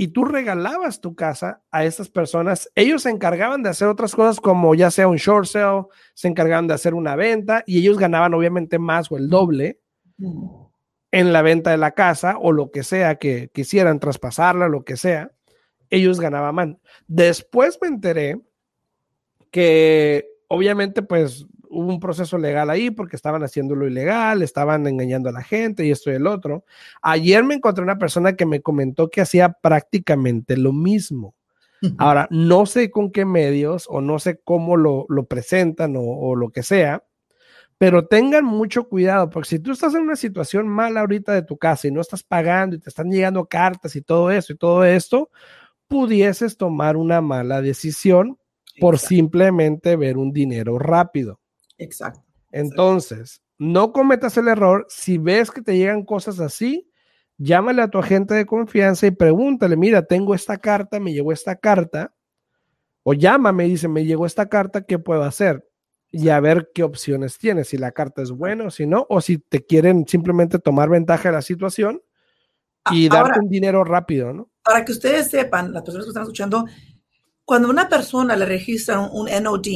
y 0.00 0.08
tú 0.08 0.24
regalabas 0.24 1.02
tu 1.02 1.14
casa 1.14 1.60
a 1.70 1.84
estas 1.84 2.08
personas, 2.08 2.70
ellos 2.74 3.02
se 3.02 3.10
encargaban 3.10 3.62
de 3.62 3.68
hacer 3.68 3.86
otras 3.86 4.14
cosas 4.14 4.40
como 4.40 4.74
ya 4.74 4.90
sea 4.90 5.06
un 5.06 5.18
short 5.18 5.44
sale, 5.44 5.82
se 6.14 6.26
encargaban 6.26 6.66
de 6.66 6.72
hacer 6.72 6.94
una 6.94 7.16
venta 7.16 7.64
y 7.66 7.80
ellos 7.80 7.98
ganaban 7.98 8.32
obviamente 8.32 8.78
más 8.78 9.12
o 9.12 9.18
el 9.18 9.28
doble. 9.28 9.78
en 11.10 11.32
la 11.34 11.42
venta 11.42 11.70
de 11.72 11.76
la 11.76 11.90
casa 11.90 12.38
o 12.40 12.50
lo 12.50 12.70
que 12.70 12.82
sea 12.82 13.16
que 13.16 13.50
quisieran 13.52 14.00
traspasarla, 14.00 14.68
lo 14.68 14.84
que 14.84 14.96
sea, 14.96 15.32
ellos 15.90 16.18
ganaban 16.18 16.54
más. 16.54 16.68
Después 17.06 17.78
me 17.82 17.88
enteré 17.88 18.40
que 19.50 20.30
obviamente 20.48 21.02
pues 21.02 21.46
hubo 21.70 21.88
un 21.88 22.00
proceso 22.00 22.36
legal 22.36 22.68
ahí 22.68 22.90
porque 22.90 23.16
estaban 23.16 23.42
haciéndolo 23.42 23.86
ilegal, 23.86 24.42
estaban 24.42 24.86
engañando 24.86 25.28
a 25.28 25.32
la 25.32 25.42
gente 25.42 25.86
y 25.86 25.90
esto 25.90 26.10
y 26.10 26.14
el 26.14 26.26
otro. 26.26 26.64
Ayer 27.00 27.42
me 27.44 27.54
encontré 27.54 27.82
una 27.82 27.98
persona 27.98 28.34
que 28.34 28.44
me 28.44 28.60
comentó 28.60 29.08
que 29.08 29.20
hacía 29.20 29.52
prácticamente 29.52 30.56
lo 30.56 30.72
mismo. 30.72 31.34
Ahora, 31.96 32.28
no 32.30 32.66
sé 32.66 32.90
con 32.90 33.10
qué 33.10 33.24
medios 33.24 33.86
o 33.88 34.02
no 34.02 34.18
sé 34.18 34.38
cómo 34.44 34.76
lo, 34.76 35.06
presentan 35.26 35.96
o, 35.96 36.02
o, 36.02 36.36
lo 36.36 36.50
que 36.50 36.62
sea, 36.62 37.04
pero 37.78 38.06
tengan 38.06 38.44
mucho 38.44 38.86
cuidado, 38.86 39.30
porque 39.30 39.48
si 39.48 39.58
tú 39.60 39.72
estás 39.72 39.94
en 39.94 40.02
una 40.02 40.16
situación 40.16 40.68
mala 40.68 41.00
ahorita 41.00 41.32
de 41.32 41.42
tu 41.42 41.56
casa 41.56 41.88
y 41.88 41.90
no 41.90 42.02
estás 42.02 42.22
pagando 42.22 42.76
y 42.76 42.80
te 42.80 42.90
están 42.90 43.10
llegando 43.10 43.46
cartas 43.46 43.96
y 43.96 44.02
todo 44.02 44.30
eso 44.30 44.52
y 44.52 44.56
todo 44.58 44.84
esto, 44.84 45.30
pudieses 45.88 46.58
tomar 46.58 46.98
una 46.98 47.22
mala 47.22 47.62
decisión 47.62 48.38
por 48.78 48.98
simplemente 48.98 49.96
ver 49.96 50.18
un 50.18 50.32
dinero 50.32 50.78
rápido. 50.78 51.39
Exacto. 51.80 52.24
Entonces, 52.52 53.42
no 53.58 53.92
cometas 53.92 54.36
el 54.36 54.48
error. 54.48 54.86
Si 54.88 55.18
ves 55.18 55.50
que 55.50 55.62
te 55.62 55.76
llegan 55.76 56.04
cosas 56.04 56.40
así, 56.40 56.90
llámale 57.36 57.82
a 57.82 57.88
tu 57.88 57.98
agente 57.98 58.34
de 58.34 58.46
confianza 58.46 59.06
y 59.06 59.10
pregúntale, 59.10 59.76
mira, 59.76 60.02
tengo 60.02 60.34
esta 60.34 60.58
carta, 60.58 61.00
me 61.00 61.12
llegó 61.12 61.32
esta 61.32 61.56
carta. 61.56 62.14
O 63.02 63.14
llámame 63.14 63.66
y 63.66 63.70
dice, 63.70 63.88
me 63.88 64.04
llegó 64.04 64.26
esta 64.26 64.48
carta, 64.48 64.82
¿qué 64.82 64.98
puedo 64.98 65.22
hacer? 65.24 65.66
Y 66.12 66.28
a 66.28 66.38
ver 66.40 66.70
qué 66.74 66.82
opciones 66.82 67.38
tienes, 67.38 67.68
si 67.68 67.78
la 67.78 67.92
carta 67.92 68.22
es 68.22 68.30
buena 68.30 68.66
o 68.66 68.70
si 68.70 68.86
no, 68.86 69.06
o 69.08 69.20
si 69.20 69.38
te 69.38 69.64
quieren 69.64 70.06
simplemente 70.06 70.58
tomar 70.58 70.88
ventaja 70.88 71.30
de 71.30 71.36
la 71.36 71.42
situación 71.42 72.02
y 72.90 73.08
darte 73.08 73.40
un 73.40 73.48
dinero 73.48 73.84
rápido, 73.84 74.32
¿no? 74.32 74.50
para 74.62 74.84
que 74.84 74.92
ustedes 74.92 75.28
sepan, 75.28 75.72
las 75.72 75.82
personas 75.82 76.06
que 76.06 76.10
están 76.10 76.22
escuchando, 76.22 76.64
cuando 77.44 77.68
una 77.68 77.88
persona 77.88 78.36
le 78.36 78.46
registra 78.46 79.00
un, 79.00 79.28
NOD, 79.28 79.66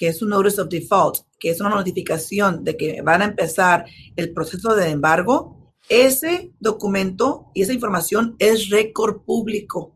que 0.00 0.08
es 0.08 0.22
un 0.22 0.30
Notice 0.30 0.62
of 0.62 0.70
Default, 0.70 1.26
que 1.38 1.50
es 1.50 1.60
una 1.60 1.68
notificación 1.68 2.64
de 2.64 2.74
que 2.74 3.02
van 3.02 3.20
a 3.20 3.26
empezar 3.26 3.84
el 4.16 4.32
proceso 4.32 4.74
de 4.74 4.88
embargo, 4.88 5.74
ese 5.90 6.54
documento 6.58 7.50
y 7.54 7.60
esa 7.60 7.74
información 7.74 8.34
es 8.38 8.70
récord 8.70 9.20
público. 9.26 9.94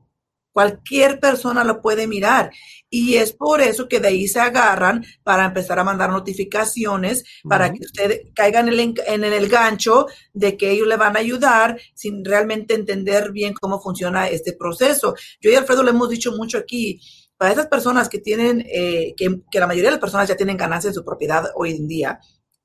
Cualquier 0.53 1.21
persona 1.21 1.65
lo 1.65 1.81
puede 1.81 2.07
mirar 2.07 2.53
y 2.91 3.15
es 3.15 3.33
por 3.33 3.63
eso 3.63 3.89
que 3.89 3.99
de 3.99 4.09
ahí 4.09 4.29
se 4.29 4.41
agarran 4.41 5.07
para 5.23 5.47
empezar 5.47 5.79
a 5.79 5.85
mandar 5.85 6.11
notificaciones 6.11 7.25
para 7.43 7.73
que 7.73 7.87
usted 7.87 8.21
caiga 8.35 8.61
en 8.61 8.69
el, 8.69 8.95
en 9.07 9.25
el 9.25 9.49
gancho 9.49 10.07
de 10.35 10.59
que 10.59 10.71
ellos 10.71 10.87
le 10.87 10.99
van 10.99 11.17
a 11.17 11.21
ayudar 11.21 11.81
sin 11.95 12.23
realmente 12.23 12.75
entender 12.75 13.33
bien 13.33 13.55
cómo 13.55 13.81
funciona 13.81 14.29
este 14.29 14.53
proceso. 14.53 15.15
Yo 15.41 15.51
y 15.51 15.55
Alfredo 15.55 15.83
le 15.83 15.91
hemos 15.91 16.11
dicho 16.11 16.31
mucho 16.33 16.59
aquí, 16.59 17.01
para 17.45 17.53
esas 17.53 17.67
personas 17.67 18.09
que 18.09 18.21
tienen, 18.21 18.65
eh, 18.67 19.13
que, 19.19 19.43
que 19.51 19.61
la 19.61 19.67
mayoría 19.67 19.91
de 19.91 19.97
las 19.97 20.01
personas 20.01 20.27
ya 20.27 20.35
tienen 20.35 20.57
ganancias 20.57 20.93
en 20.93 20.95
su 20.95 21.05
propiedad 21.05 21.45
hoy 21.55 21.73
en 21.73 21.87
día 21.87 22.19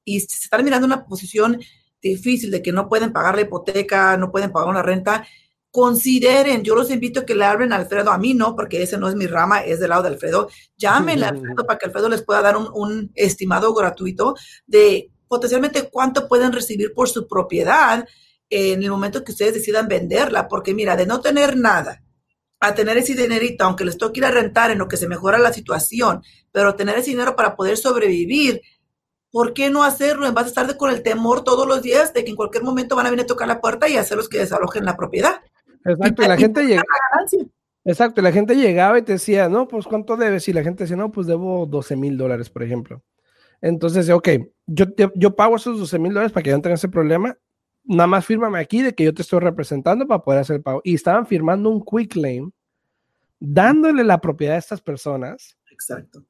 y 0.06 0.22
se 0.22 0.46
están 0.46 0.64
mirando 0.64 0.88
una 0.88 1.06
posición 1.06 1.60
difícil 2.02 2.50
de 2.50 2.62
que 2.62 2.72
no 2.72 2.88
pueden 2.88 3.12
pagar 3.12 3.36
la 3.36 3.42
hipoteca, 3.42 4.16
no 4.16 4.32
pueden 4.32 4.54
pagar 4.54 4.70
una 4.70 4.82
renta, 4.82 5.28
consideren, 5.70 6.64
yo 6.64 6.76
los 6.76 6.92
invito 6.92 7.20
a 7.20 7.26
que 7.26 7.36
le 7.36 7.44
hablen 7.44 7.74
a 7.74 7.76
Alfredo, 7.76 8.10
a 8.10 8.18
mí 8.18 8.34
no, 8.34 8.56
porque 8.56 8.82
ese 8.82 8.98
no 8.98 9.10
es 9.10 9.16
mi 9.16 9.28
rama, 9.28 9.66
es 9.66 9.82
del 9.82 9.90
lado 9.90 10.04
de 10.04 10.08
Alfredo, 10.08 10.48
llámenle 10.78 11.26
a 11.26 11.30
Alfredo 11.30 11.66
para 11.68 11.78
que 11.78 11.88
Alfredo 11.88 12.08
les 12.08 12.22
pueda 12.22 12.42
dar 12.42 12.56
un, 12.56 13.12
estimado 13.16 13.74
gratuito 13.74 14.36
de 14.66 15.12
potencialmente 15.28 15.90
cuánto 15.92 16.26
pueden 16.30 16.54
recibir 16.54 16.94
por 16.94 17.10
su 17.10 17.28
propiedad 17.28 18.08
en 18.50 18.82
el 18.82 18.92
momento 18.92 19.26
que 19.26 19.34
ustedes 19.34 19.56
decidan 19.56 19.90
venderla, 19.90 20.48
porque 20.48 20.74
mira, 20.74 20.96
de 20.96 21.06
no 21.06 21.20
tener 21.20 21.58
nada 21.58 22.02
a 22.60 22.76
tener 22.76 22.98
ese 22.98 23.16
dinerito, 23.16 23.64
aunque 23.64 23.86
les 23.86 23.98
toque 23.98 24.20
ir 24.20 24.26
a 24.26 24.32
rentar 24.32 24.72
en 24.72 24.78
lo 24.78 24.88
que 24.88 24.98
se 24.98 25.08
mejora 25.08 25.38
la 25.38 25.54
situación, 25.54 26.22
pero 26.52 26.76
tener 26.76 26.98
ese 26.98 27.12
dinero 27.12 27.36
para 27.36 27.56
poder 27.56 27.78
sobrevivir, 27.78 28.62
¿por 29.32 29.54
qué 29.54 29.70
no 29.70 29.84
hacerlo 29.84 30.28
en 30.28 30.34
vez 30.34 30.46
de 30.46 30.50
estar 30.50 30.78
con 30.78 30.92
el 30.92 31.04
temor 31.04 31.44
todos 31.44 31.68
los 31.68 31.82
días 31.82 32.14
de 32.14 32.24
que 32.24 32.32
en 32.32 32.36
cualquier 32.36 32.64
momento 32.64 32.96
van 32.96 33.08
a 33.08 33.10
venir 33.12 33.24
a 33.24 33.28
tocar 33.28 33.48
la 33.48 33.62
puerta 33.62 33.88
y 33.88 33.96
hacerlos 33.96 34.28
que 34.28 34.40
desalojen 34.40 34.86
la 34.86 34.98
propiedad? 34.98 35.42
Exacto, 35.86 36.24
y 36.24 36.28
la 36.28 36.38
gente 36.38 36.64
llega. 36.64 36.84
Exacto, 37.86 38.22
la 38.22 38.32
gente 38.32 38.56
llegaba 38.56 39.00
y 39.00 39.04
te 39.04 39.14
decía, 39.14 39.48
no, 39.48 39.68
pues 39.68 39.86
¿cuánto 39.86 40.18
debes? 40.18 40.48
Y 40.48 40.54
la 40.54 40.64
gente 40.64 40.84
decía, 40.84 40.98
no, 40.98 41.12
pues 41.12 41.28
debo 41.28 41.66
12 41.66 41.96
mil 41.96 42.18
dólares, 42.18 42.50
por 42.50 42.64
ejemplo. 42.64 43.02
Entonces, 43.62 44.10
ok, 44.10 44.30
yo, 44.68 44.86
yo 45.16 45.36
pago 45.36 45.56
esos 45.56 45.80
12 45.80 46.00
mil 46.00 46.14
dólares 46.14 46.32
para 46.32 46.44
que 46.44 46.52
no 46.52 46.62
tengan 46.62 46.76
ese 46.76 46.90
problema. 46.90 47.38
Nada 47.84 48.08
más 48.08 48.26
fírmame 48.26 48.60
aquí 48.60 48.82
de 48.82 48.94
que 48.94 49.04
yo 49.04 49.14
te 49.14 49.22
estoy 49.22 49.40
representando 49.40 50.08
para 50.08 50.24
poder 50.24 50.42
hacer 50.42 50.58
el 50.58 50.62
pago. 50.62 50.82
Y 50.84 50.96
estaban 50.96 51.26
firmando 51.26 51.70
un 51.70 51.84
quick 51.84 52.14
claim, 52.14 52.52
dándole 53.40 54.04
la 54.04 54.22
propiedad 54.22 54.56
a 54.56 54.60
estas 54.60 54.82
personas. 54.82 55.58
Exacto. 55.72 56.24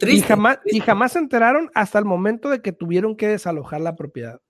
y, 0.00 0.20
jamás, 0.20 0.58
y 0.66 0.80
jamás 0.80 1.12
se 1.12 1.20
enteraron 1.20 1.70
hasta 1.74 1.98
el 1.98 2.04
momento 2.04 2.50
de 2.50 2.60
que 2.60 2.72
tuvieron 2.72 3.16
que 3.16 3.28
desalojar 3.28 3.80
la 3.80 3.96
propiedad. 3.96 4.40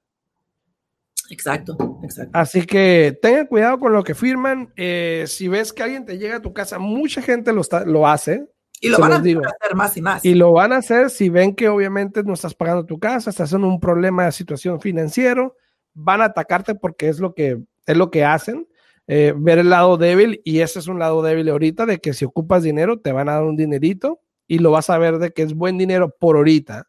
Exacto, 1.31 2.01
exacto. 2.03 2.37
Así 2.37 2.67
que 2.67 3.17
tengan 3.23 3.47
cuidado 3.47 3.79
con 3.79 3.93
lo 3.93 4.03
que 4.03 4.15
firman. 4.15 4.73
Eh, 4.77 5.25
si 5.29 5.47
ves 5.47 5.73
que 5.73 5.85
alguien 5.85 6.05
te 6.05 6.19
llega 6.19 6.37
a 6.37 6.43
tu 6.43 6.53
casa, 6.53 6.79
mucha 6.79 7.23
gente 7.23 7.53
lo, 7.53 7.61
está, 7.61 7.85
lo 7.85 8.09
hace. 8.09 8.49
Y 8.81 8.89
lo 8.89 8.99
van 8.99 9.13
a 9.13 9.17
hacer 9.17 9.75
más 9.75 9.97
y 9.97 10.03
más. 10.03 10.25
Y 10.25 10.35
lo 10.35 10.53
van 10.53 10.73
a 10.73 10.79
hacer 10.79 11.11
si 11.11 11.29
ven 11.29 11.55
que 11.55 11.69
obviamente 11.69 12.23
no 12.25 12.33
estás 12.33 12.55
pagando 12.55 12.85
tu 12.85 12.99
casa, 12.99 13.31
estás 13.31 13.53
en 13.53 13.63
un 13.63 13.79
problema 13.79 14.25
de 14.25 14.33
situación 14.33 14.81
financiero, 14.81 15.57
van 15.95 16.21
a 16.21 16.27
atacarte 16.27 16.75
porque 16.75 17.09
es 17.09 17.21
lo 17.21 17.35
que, 17.35 17.61
es 17.87 17.97
lo 17.97 18.11
que 18.11 18.25
hacen. 18.25 18.67
Eh, 19.07 19.35
ver 19.37 19.59
el 19.59 19.71
lado 19.71 19.97
débil 19.97 20.41
y 20.45 20.61
ese 20.61 20.79
es 20.79 20.87
un 20.87 21.01
lado 21.01 21.21
débil 21.21 21.49
ahorita 21.49 21.85
de 21.85 21.99
que 21.99 22.13
si 22.15 22.25
ocupas 22.25 22.63
dinero 22.63 23.01
te 23.01 23.11
van 23.11 23.29
a 23.29 23.33
dar 23.33 23.43
un 23.43 23.57
dinerito 23.57 24.21
y 24.47 24.59
lo 24.59 24.71
vas 24.71 24.89
a 24.89 24.99
ver 24.99 25.19
de 25.19 25.33
que 25.33 25.43
es 25.43 25.53
buen 25.53 25.79
dinero 25.79 26.15
por 26.17 26.37
ahorita, 26.37 26.89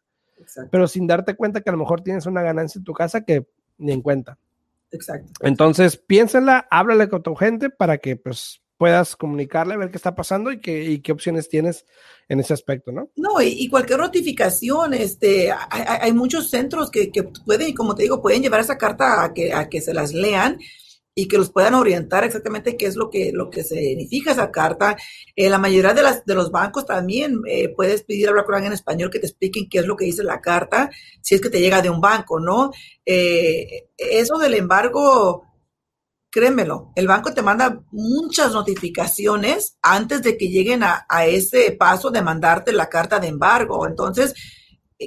pero 0.70 0.86
sin 0.86 1.08
darte 1.08 1.34
cuenta 1.34 1.60
que 1.60 1.70
a 1.70 1.72
lo 1.72 1.78
mejor 1.78 2.02
tienes 2.02 2.26
una 2.26 2.42
ganancia 2.42 2.78
en 2.78 2.84
tu 2.84 2.92
casa 2.92 3.24
que 3.24 3.46
ni 3.78 3.90
en 3.90 4.02
cuenta. 4.02 4.38
Exacto. 4.92 5.32
Entonces, 5.40 5.96
piénsala, 5.96 6.68
háblale 6.70 7.08
con 7.08 7.22
tu 7.22 7.34
gente 7.34 7.70
para 7.70 7.98
que 7.98 8.14
pues 8.14 8.61
puedas 8.82 9.14
comunicarle, 9.14 9.76
ver 9.76 9.92
qué 9.92 9.96
está 9.96 10.12
pasando 10.12 10.50
y 10.50 10.60
qué, 10.60 11.00
qué 11.04 11.12
opciones 11.12 11.48
tienes 11.48 11.86
en 12.28 12.40
ese 12.40 12.52
aspecto, 12.52 12.90
¿no? 12.90 13.12
No, 13.14 13.40
y, 13.40 13.68
cualquier 13.68 14.00
notificación, 14.00 14.92
este, 14.92 15.52
hay, 15.70 16.12
muchos 16.12 16.50
centros 16.50 16.90
que, 16.90 17.12
que, 17.12 17.22
pueden, 17.22 17.74
como 17.74 17.94
te 17.94 18.02
digo, 18.02 18.20
pueden 18.20 18.42
llevar 18.42 18.58
esa 18.58 18.76
carta 18.76 19.22
a 19.22 19.32
que, 19.32 19.52
a 19.52 19.68
que 19.68 19.80
se 19.80 19.94
las 19.94 20.12
lean 20.12 20.58
y 21.14 21.28
que 21.28 21.38
los 21.38 21.52
puedan 21.52 21.74
orientar 21.74 22.24
exactamente 22.24 22.76
qué 22.76 22.86
es 22.86 22.96
lo 22.96 23.08
que, 23.08 23.30
lo 23.32 23.50
que 23.50 23.62
significa 23.62 24.32
esa 24.32 24.50
carta. 24.50 24.96
Eh, 25.36 25.48
la 25.48 25.58
mayoría 25.58 25.94
de, 25.94 26.02
las, 26.02 26.24
de 26.24 26.34
los 26.34 26.50
bancos 26.50 26.84
también 26.84 27.40
eh, 27.46 27.68
puedes 27.68 28.02
pedir 28.02 28.30
hablar 28.30 28.44
con 28.44 28.56
alguien 28.56 28.72
en 28.72 28.78
español 28.78 29.10
que 29.10 29.20
te 29.20 29.26
expliquen 29.26 29.68
qué 29.68 29.78
es 29.78 29.86
lo 29.86 29.94
que 29.94 30.06
dice 30.06 30.24
la 30.24 30.40
carta, 30.40 30.90
si 31.20 31.36
es 31.36 31.40
que 31.40 31.50
te 31.50 31.60
llega 31.60 31.82
de 31.82 31.90
un 31.90 32.00
banco, 32.00 32.40
¿no? 32.40 32.72
Eh, 33.06 33.90
eso 33.96 34.38
del 34.38 34.54
embargo, 34.54 35.51
créemelo, 36.32 36.92
el 36.96 37.06
banco 37.06 37.34
te 37.34 37.42
manda 37.42 37.84
muchas 37.92 38.52
notificaciones 38.52 39.76
antes 39.82 40.22
de 40.22 40.38
que 40.38 40.48
lleguen 40.48 40.82
a, 40.82 41.04
a 41.08 41.26
ese 41.26 41.72
paso 41.72 42.10
de 42.10 42.22
mandarte 42.22 42.72
la 42.72 42.88
carta 42.88 43.20
de 43.20 43.28
embargo. 43.28 43.86
Entonces, 43.86 44.34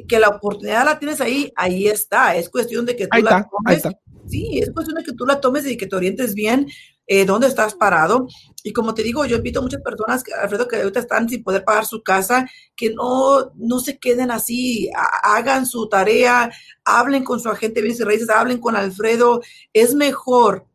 que 0.08 0.20
la 0.20 0.30
oportunidad 0.30 0.86
la 0.86 1.00
tienes 1.00 1.20
ahí, 1.22 1.52
ahí 1.56 1.88
está. 1.88 2.36
Es 2.36 2.50
cuestión 2.50 2.86
de 2.86 2.96
que 2.96 3.08
tú 3.08 3.22
la 3.22 3.48
tomes 3.50 3.84
Sí, 4.28 4.60
es 4.60 4.72
cuestión 4.72 4.98
de 4.98 5.04
que 5.04 5.14
tú 5.14 5.26
la 5.26 5.40
tomes 5.40 5.68
y 5.68 5.78
que 5.78 5.86
te 5.86 5.96
orientes 5.96 6.34
bien 6.34 6.68
eh, 7.06 7.26
dónde 7.26 7.48
estás 7.48 7.76
parado. 7.76 8.28
Y 8.64 8.74
como 8.74 8.94
te 8.96 9.04
digo, 9.04 9.26
yo 9.26 9.38
invito 9.38 9.60
a 9.60 9.62
muchas 9.62 9.82
personas, 9.82 10.24
Alfredo, 10.42 10.68
que 10.68 10.78
ahorita 10.78 11.00
están 11.00 11.30
sin 11.30 11.44
poder 11.44 11.64
pagar 11.64 11.86
su 11.86 12.02
casa, 12.02 12.50
que 12.76 12.92
no, 12.92 13.52
no 13.56 13.80
se 13.80 14.00
queden 14.00 14.32
así, 14.32 14.90
hagan 15.24 15.68
su 15.68 15.88
tarea, 15.88 16.52
hablen 16.84 17.24
con 17.24 17.40
su 17.40 17.50
agente 17.50 17.76
de 17.76 17.82
bienes 17.84 18.00
y 18.00 18.04
raíces, 18.04 18.30
hablen 18.30 18.60
con 18.60 18.76
Alfredo. 18.76 19.42
Es 19.74 19.94
mejor 19.94 20.66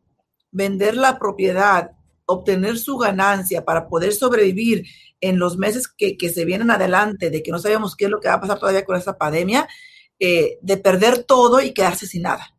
vender 0.51 0.95
la 0.95 1.17
propiedad, 1.17 1.91
obtener 2.25 2.77
su 2.77 2.97
ganancia 2.97 3.65
para 3.65 3.87
poder 3.87 4.13
sobrevivir 4.13 4.85
en 5.19 5.39
los 5.39 5.57
meses 5.57 5.87
que, 5.87 6.17
que 6.17 6.29
se 6.29 6.45
vienen 6.45 6.71
adelante, 6.71 7.29
de 7.29 7.43
que 7.43 7.51
no 7.51 7.59
sabemos 7.59 7.95
qué 7.95 8.05
es 8.05 8.11
lo 8.11 8.19
que 8.19 8.27
va 8.27 8.35
a 8.35 8.41
pasar 8.41 8.59
todavía 8.59 8.85
con 8.85 8.97
esta 8.97 9.17
pandemia, 9.17 9.67
eh, 10.19 10.59
de 10.61 10.77
perder 10.77 11.23
todo 11.23 11.61
y 11.61 11.73
quedarse 11.73 12.05
sin 12.05 12.23
nada. 12.23 12.55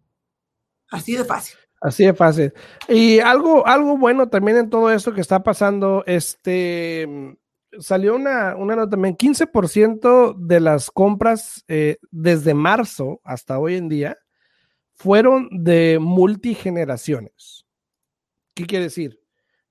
Así 0.91 1.17
de 1.17 1.25
fácil. 1.25 1.57
Así 1.81 2.05
de 2.05 2.15
fácil. 2.15 2.53
Y 2.89 3.19
algo, 3.19 3.67
algo 3.67 3.97
bueno 3.97 4.29
también 4.29 4.57
en 4.59 4.71
todo 4.71 4.91
esto 4.93 5.13
que 5.13 5.21
está 5.21 5.43
pasando, 5.43 6.05
este 6.07 7.37
salió 7.79 8.15
una, 8.15 8.55
una 8.57 8.77
nota 8.77 8.91
también, 8.91 9.17
15% 9.17 10.35
de 10.37 10.61
las 10.61 10.91
compras 10.91 11.65
eh, 11.69 11.97
desde 12.11 12.55
marzo 12.55 13.21
hasta 13.25 13.59
hoy 13.59 13.77
en 13.77 13.89
día 13.89 14.19
fueron 14.95 15.49
de 15.51 15.99
multigeneraciones. 16.01 17.62
¿Qué 18.55 18.67
quiere 18.67 18.85
decir? 18.85 19.21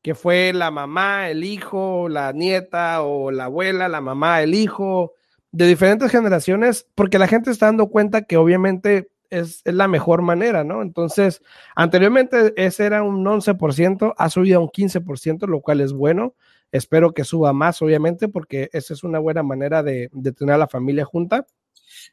Que 0.01 0.15
fue 0.15 0.53
la 0.53 0.71
mamá, 0.71 1.29
el 1.29 1.43
hijo, 1.43 2.09
la 2.09 2.31
nieta 2.31 3.03
o 3.03 3.31
la 3.31 3.45
abuela, 3.45 3.87
la 3.87 4.01
mamá, 4.01 4.41
el 4.41 4.55
hijo, 4.55 5.13
de 5.51 5.67
diferentes 5.67 6.11
generaciones, 6.11 6.87
porque 6.95 7.19
la 7.19 7.27
gente 7.27 7.51
está 7.51 7.67
dando 7.67 7.87
cuenta 7.87 8.23
que 8.23 8.37
obviamente 8.37 9.11
es, 9.29 9.61
la 9.65 9.87
mejor 9.87 10.21
manera, 10.21 10.63
¿no? 10.63 10.81
Entonces, 10.81 11.41
anteriormente 11.75 12.53
ese 12.55 12.85
era 12.85 13.03
un 13.03 13.23
11%, 13.25 14.13
ha 14.17 14.29
subido 14.29 14.59
a 14.59 14.61
un 14.61 14.69
15%, 14.69 15.47
lo 15.47 15.61
cual 15.61 15.81
es 15.81 15.93
bueno. 15.93 16.35
Espero 16.71 17.13
que 17.13 17.23
suba 17.23 17.53
más, 17.53 17.81
obviamente, 17.81 18.29
porque 18.29 18.69
esa 18.73 18.93
es 18.93 19.03
una 19.03 19.19
buena 19.19 19.43
manera 19.43 19.83
de, 19.83 20.09
de 20.13 20.31
tener 20.31 20.55
a 20.55 20.59
la 20.59 20.67
familia 20.67 21.05
junta. 21.05 21.45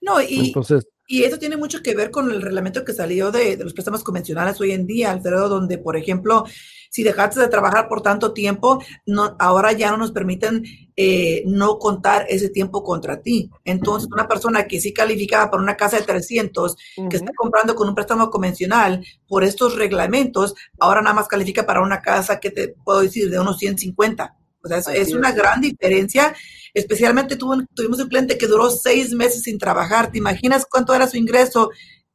No, 0.00 0.20
y, 0.20 0.48
Entonces, 0.48 0.86
y 1.10 1.24
eso 1.24 1.38
tiene 1.38 1.56
mucho 1.56 1.82
que 1.82 1.94
ver 1.94 2.10
con 2.10 2.30
el 2.30 2.42
reglamento 2.42 2.84
que 2.84 2.92
salió 2.92 3.32
de, 3.32 3.56
los 3.56 3.72
préstamos 3.72 4.04
convencionales 4.04 4.60
hoy 4.60 4.72
en 4.72 4.86
día, 4.86 5.10
Alfredo, 5.10 5.48
donde, 5.48 5.78
por 5.78 5.96
ejemplo, 5.96 6.44
si 6.90 7.02
dejaste 7.02 7.40
de 7.40 7.48
trabajar 7.48 7.88
por 7.88 8.02
tanto 8.02 8.34
tiempo, 8.34 8.82
no, 9.06 9.34
ahora 9.38 9.72
ya 9.72 9.90
no 9.90 9.96
nos 9.96 10.12
permiten 10.12 10.64
eh, 10.96 11.44
no 11.46 11.78
contar 11.78 12.26
ese 12.28 12.50
tiempo 12.50 12.84
contra 12.84 13.22
ti. 13.22 13.48
Entonces, 13.64 14.10
una 14.12 14.28
persona 14.28 14.66
que 14.66 14.82
sí 14.82 14.92
calificaba 14.92 15.50
para 15.50 15.62
una 15.62 15.78
casa 15.78 15.96
de 15.96 16.04
300, 16.04 16.76
que 17.08 17.16
está 17.16 17.32
comprando 17.34 17.74
con 17.74 17.88
un 17.88 17.94
préstamo 17.94 18.28
convencional 18.28 19.02
por 19.26 19.44
estos 19.44 19.76
reglamentos, 19.76 20.54
ahora 20.78 21.00
nada 21.00 21.14
más 21.14 21.26
califica 21.26 21.64
para 21.64 21.80
una 21.80 22.02
casa 22.02 22.38
que 22.38 22.50
te 22.50 22.68
puedo 22.84 23.00
decir 23.00 23.30
de 23.30 23.40
unos 23.40 23.56
150. 23.56 24.37
O 24.76 24.82
sea, 24.82 24.94
es, 24.94 25.12
una 25.12 25.32
gran 25.32 25.60
diferencia. 25.60 26.34
Especialmente 26.74 27.36
tuvimos 27.36 27.98
un 27.98 28.08
cliente 28.08 28.38
que 28.38 28.46
duró 28.46 28.70
seis 28.70 29.12
meses 29.12 29.42
sin 29.42 29.58
trabajar. 29.58 30.10
¿Te 30.10 30.18
imaginas 30.18 30.66
cuánto 30.70 30.94
era 30.94 31.08
su 31.08 31.16
ingreso? 31.16 31.70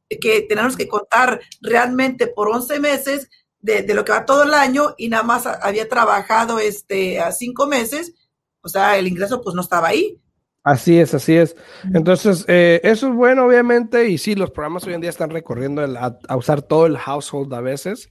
Que 0.10 0.42
tenemos 0.42 0.78
que 0.78 0.88
contar 0.88 1.42
realmente 1.62 2.28
por 2.28 2.50
11 2.50 2.80
meses 2.80 3.30
de, 3.64 3.94
lo 3.94 4.06
que 4.06 4.12
va 4.12 4.26
todo 4.26 4.44
el 4.44 4.54
año 4.54 4.94
y 4.98 5.10
nada 5.10 5.24
más 5.24 5.46
había 5.48 5.88
trabajado 5.88 6.60
este, 6.60 7.20
a 7.20 7.32
cinco 7.32 7.66
meses. 7.66 8.14
O 8.62 8.70
sea, 8.70 8.98
el 8.98 9.08
ingreso 9.08 9.42
pues 9.42 9.56
no 9.56 9.62
estaba 9.62 9.88
ahí. 9.88 10.20
Así 10.64 10.98
es, 10.98 11.14
así 11.14 11.36
es. 11.36 11.58
Entonces, 11.94 12.46
eh, 12.48 12.80
eso 12.84 13.10
es 13.10 13.14
bueno, 13.14 13.46
obviamente, 13.46 14.08
y 14.08 14.18
sí, 14.18 14.34
los 14.34 14.50
programas 14.50 14.86
hoy 14.86 14.94
en 14.94 15.02
día 15.02 15.10
están 15.10 15.30
recorriendo 15.30 15.82
a, 15.82 16.38
usar 16.38 16.62
todo 16.62 16.86
el 16.86 16.98
household 16.98 17.54
a 17.54 17.60
veces. 17.60 18.10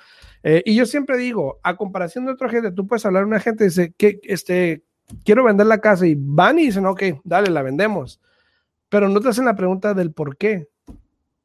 Eh, 0.43 0.61
y 0.63 0.75
yo 0.75 0.85
siempre 0.85 1.17
digo, 1.17 1.59
a 1.63 1.75
comparación 1.75 2.27
de 2.27 2.33
otra 2.33 2.49
gente, 2.49 2.71
tú 2.71 2.85
puedes 2.85 3.03
hablar 3.07 3.23
a 3.23 3.25
una 3.25 3.39
gente 3.39 3.63
y 3.63 3.67
dice, 3.69 3.91
que 3.97 4.19
este, 4.21 4.83
quiero 5.25 5.43
vender 5.43 5.65
la 5.65 5.81
casa 5.81 6.05
y 6.05 6.15
van 6.15 6.59
y 6.59 6.67
dicen, 6.67 6.85
ok, 6.85 7.01
dale, 7.23 7.49
la 7.49 7.63
vendemos. 7.63 8.21
Pero 8.89 9.09
no 9.09 9.19
te 9.21 9.29
hacen 9.29 9.45
la 9.45 9.55
pregunta 9.55 9.95
del 9.95 10.11
por 10.11 10.37
qué. 10.37 10.69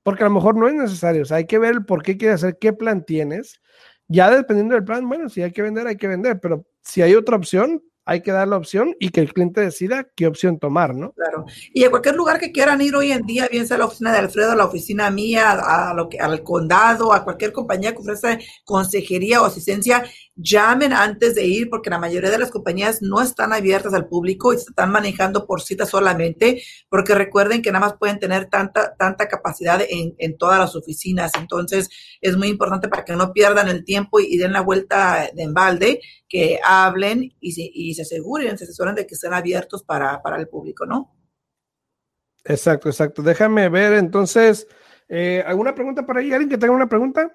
Porque 0.03 0.23
a 0.23 0.27
lo 0.27 0.35
mejor 0.35 0.55
no 0.55 0.69
es 0.69 0.75
necesario. 0.75 1.23
O 1.23 1.25
sea, 1.25 1.39
hay 1.39 1.47
que 1.47 1.59
ver 1.59 1.73
el 1.73 1.87
por 1.87 2.03
qué 2.03 2.19
quieres 2.19 2.45
hacer, 2.45 2.59
qué 2.61 2.75
plan 2.75 3.07
tienes 3.07 3.63
ya 4.09 4.31
dependiendo 4.31 4.75
del 4.75 4.85
plan, 4.85 5.09
bueno, 5.09 5.29
si 5.29 5.43
hay 5.43 5.53
que 5.53 5.63
vender, 5.63 5.87
hay 5.87 5.97
que 5.97 6.09
vender, 6.09 6.41
pero 6.41 6.67
si 6.83 7.03
hay 7.03 7.15
otra 7.15 7.37
opción, 7.37 7.83
hay 8.07 8.23
que 8.23 8.33
dar 8.33 8.49
la 8.49 8.57
opción 8.57 8.95
y 9.01 9.09
que 9.09 9.21
el 9.21 9.33
cliente 9.33 9.61
decida 9.61 10.07
qué 10.15 10.27
opción 10.27 10.59
tomar, 10.59 10.95
¿no? 10.95 11.13
Claro. 11.13 11.47
Y 11.73 11.85
a 11.85 11.91
cualquier 11.91 12.17
lugar 12.17 12.39
que 12.39 12.53
quieran 12.53 12.81
ir 12.81 12.95
hoy 12.95 13.13
en 13.13 13.23
día, 13.23 13.49
bien 13.51 13.67
sea 13.67 13.79
la 13.79 13.87
oficina 13.87 14.13
de 14.13 14.19
Alfredo, 14.19 14.55
la 14.55 14.67
oficina 14.67 15.11
mía, 15.11 15.53
a 15.53 15.95
lo 15.95 16.09
que, 16.09 16.19
al 16.19 16.43
condado, 16.43 17.13
a 17.13 17.25
cualquier 17.25 17.53
compañía 17.53 17.93
que 17.93 17.99
ofrece 17.99 18.39
consejería 18.65 19.41
o 19.41 19.47
asistencia, 19.47 20.05
llamen 20.37 20.93
antes 20.93 21.35
de 21.35 21.47
ir 21.47 21.71
porque 21.71 21.91
la 21.91 21.99
mayoría 21.99 22.31
de 22.31 22.39
las 22.39 22.51
compañías 22.51 23.03
no 23.03 23.23
están 23.23 23.53
abiertas 23.53 23.95
al 23.95 24.07
público 24.07 24.53
y 24.53 24.59
se 24.59 24.71
están 24.71 24.91
manejando 24.91 25.47
por 25.47 25.63
cita 25.63 25.87
solamente, 25.87 26.63
porque 26.89 27.15
recuerden 27.15 27.63
que 27.63 27.73
nada 27.73 27.87
más 27.87 27.97
pueden 27.99 28.19
tener 28.19 28.47
tanta, 28.47 28.95
tanta 28.97 29.29
capacidad 29.29 29.81
en, 29.89 30.15
en 30.19 30.37
todas 30.37 30.59
las 30.59 30.77
oficinas. 30.77 31.33
Entonces, 31.39 31.89
es 32.21 32.37
muy 32.37 32.49
importante 32.49 32.89
para 32.89 33.05
que 33.05 33.15
no 33.15 33.33
pierdan 33.33 33.69
el 33.69 33.85
tiempo 33.85 34.21
y, 34.21 34.37
den 34.37 34.53
la 34.53 34.61
vuelta 34.61 35.31
de 35.35 35.43
embalde, 35.43 36.01
que 36.35 36.59
hablen 36.65 37.33
y 37.39 37.53
se, 37.53 37.63
y 37.73 37.95
se 37.95 38.03
aseguren, 38.03 38.59
se 38.59 38.65
asesoren 38.65 38.97
de 38.97 39.07
que 39.07 39.15
estén 39.15 39.33
abiertos 39.33 39.85
para, 39.85 40.21
para 40.21 40.37
el 40.37 40.49
público, 40.49 40.85
¿no? 40.85 41.15
Exacto, 42.45 42.89
exacto. 42.89 43.23
Déjame 43.23 43.69
ver 43.69 43.93
entonces, 43.93 44.67
eh, 45.09 45.45
¿alguna 45.47 45.77
pregunta 45.77 46.05
para 46.05 46.19
ahí? 46.19 46.33
¿Alguien 46.33 46.51
que 46.51 46.59
tenga 46.59 46.75
una 46.75 46.89
pregunta? 46.89 47.33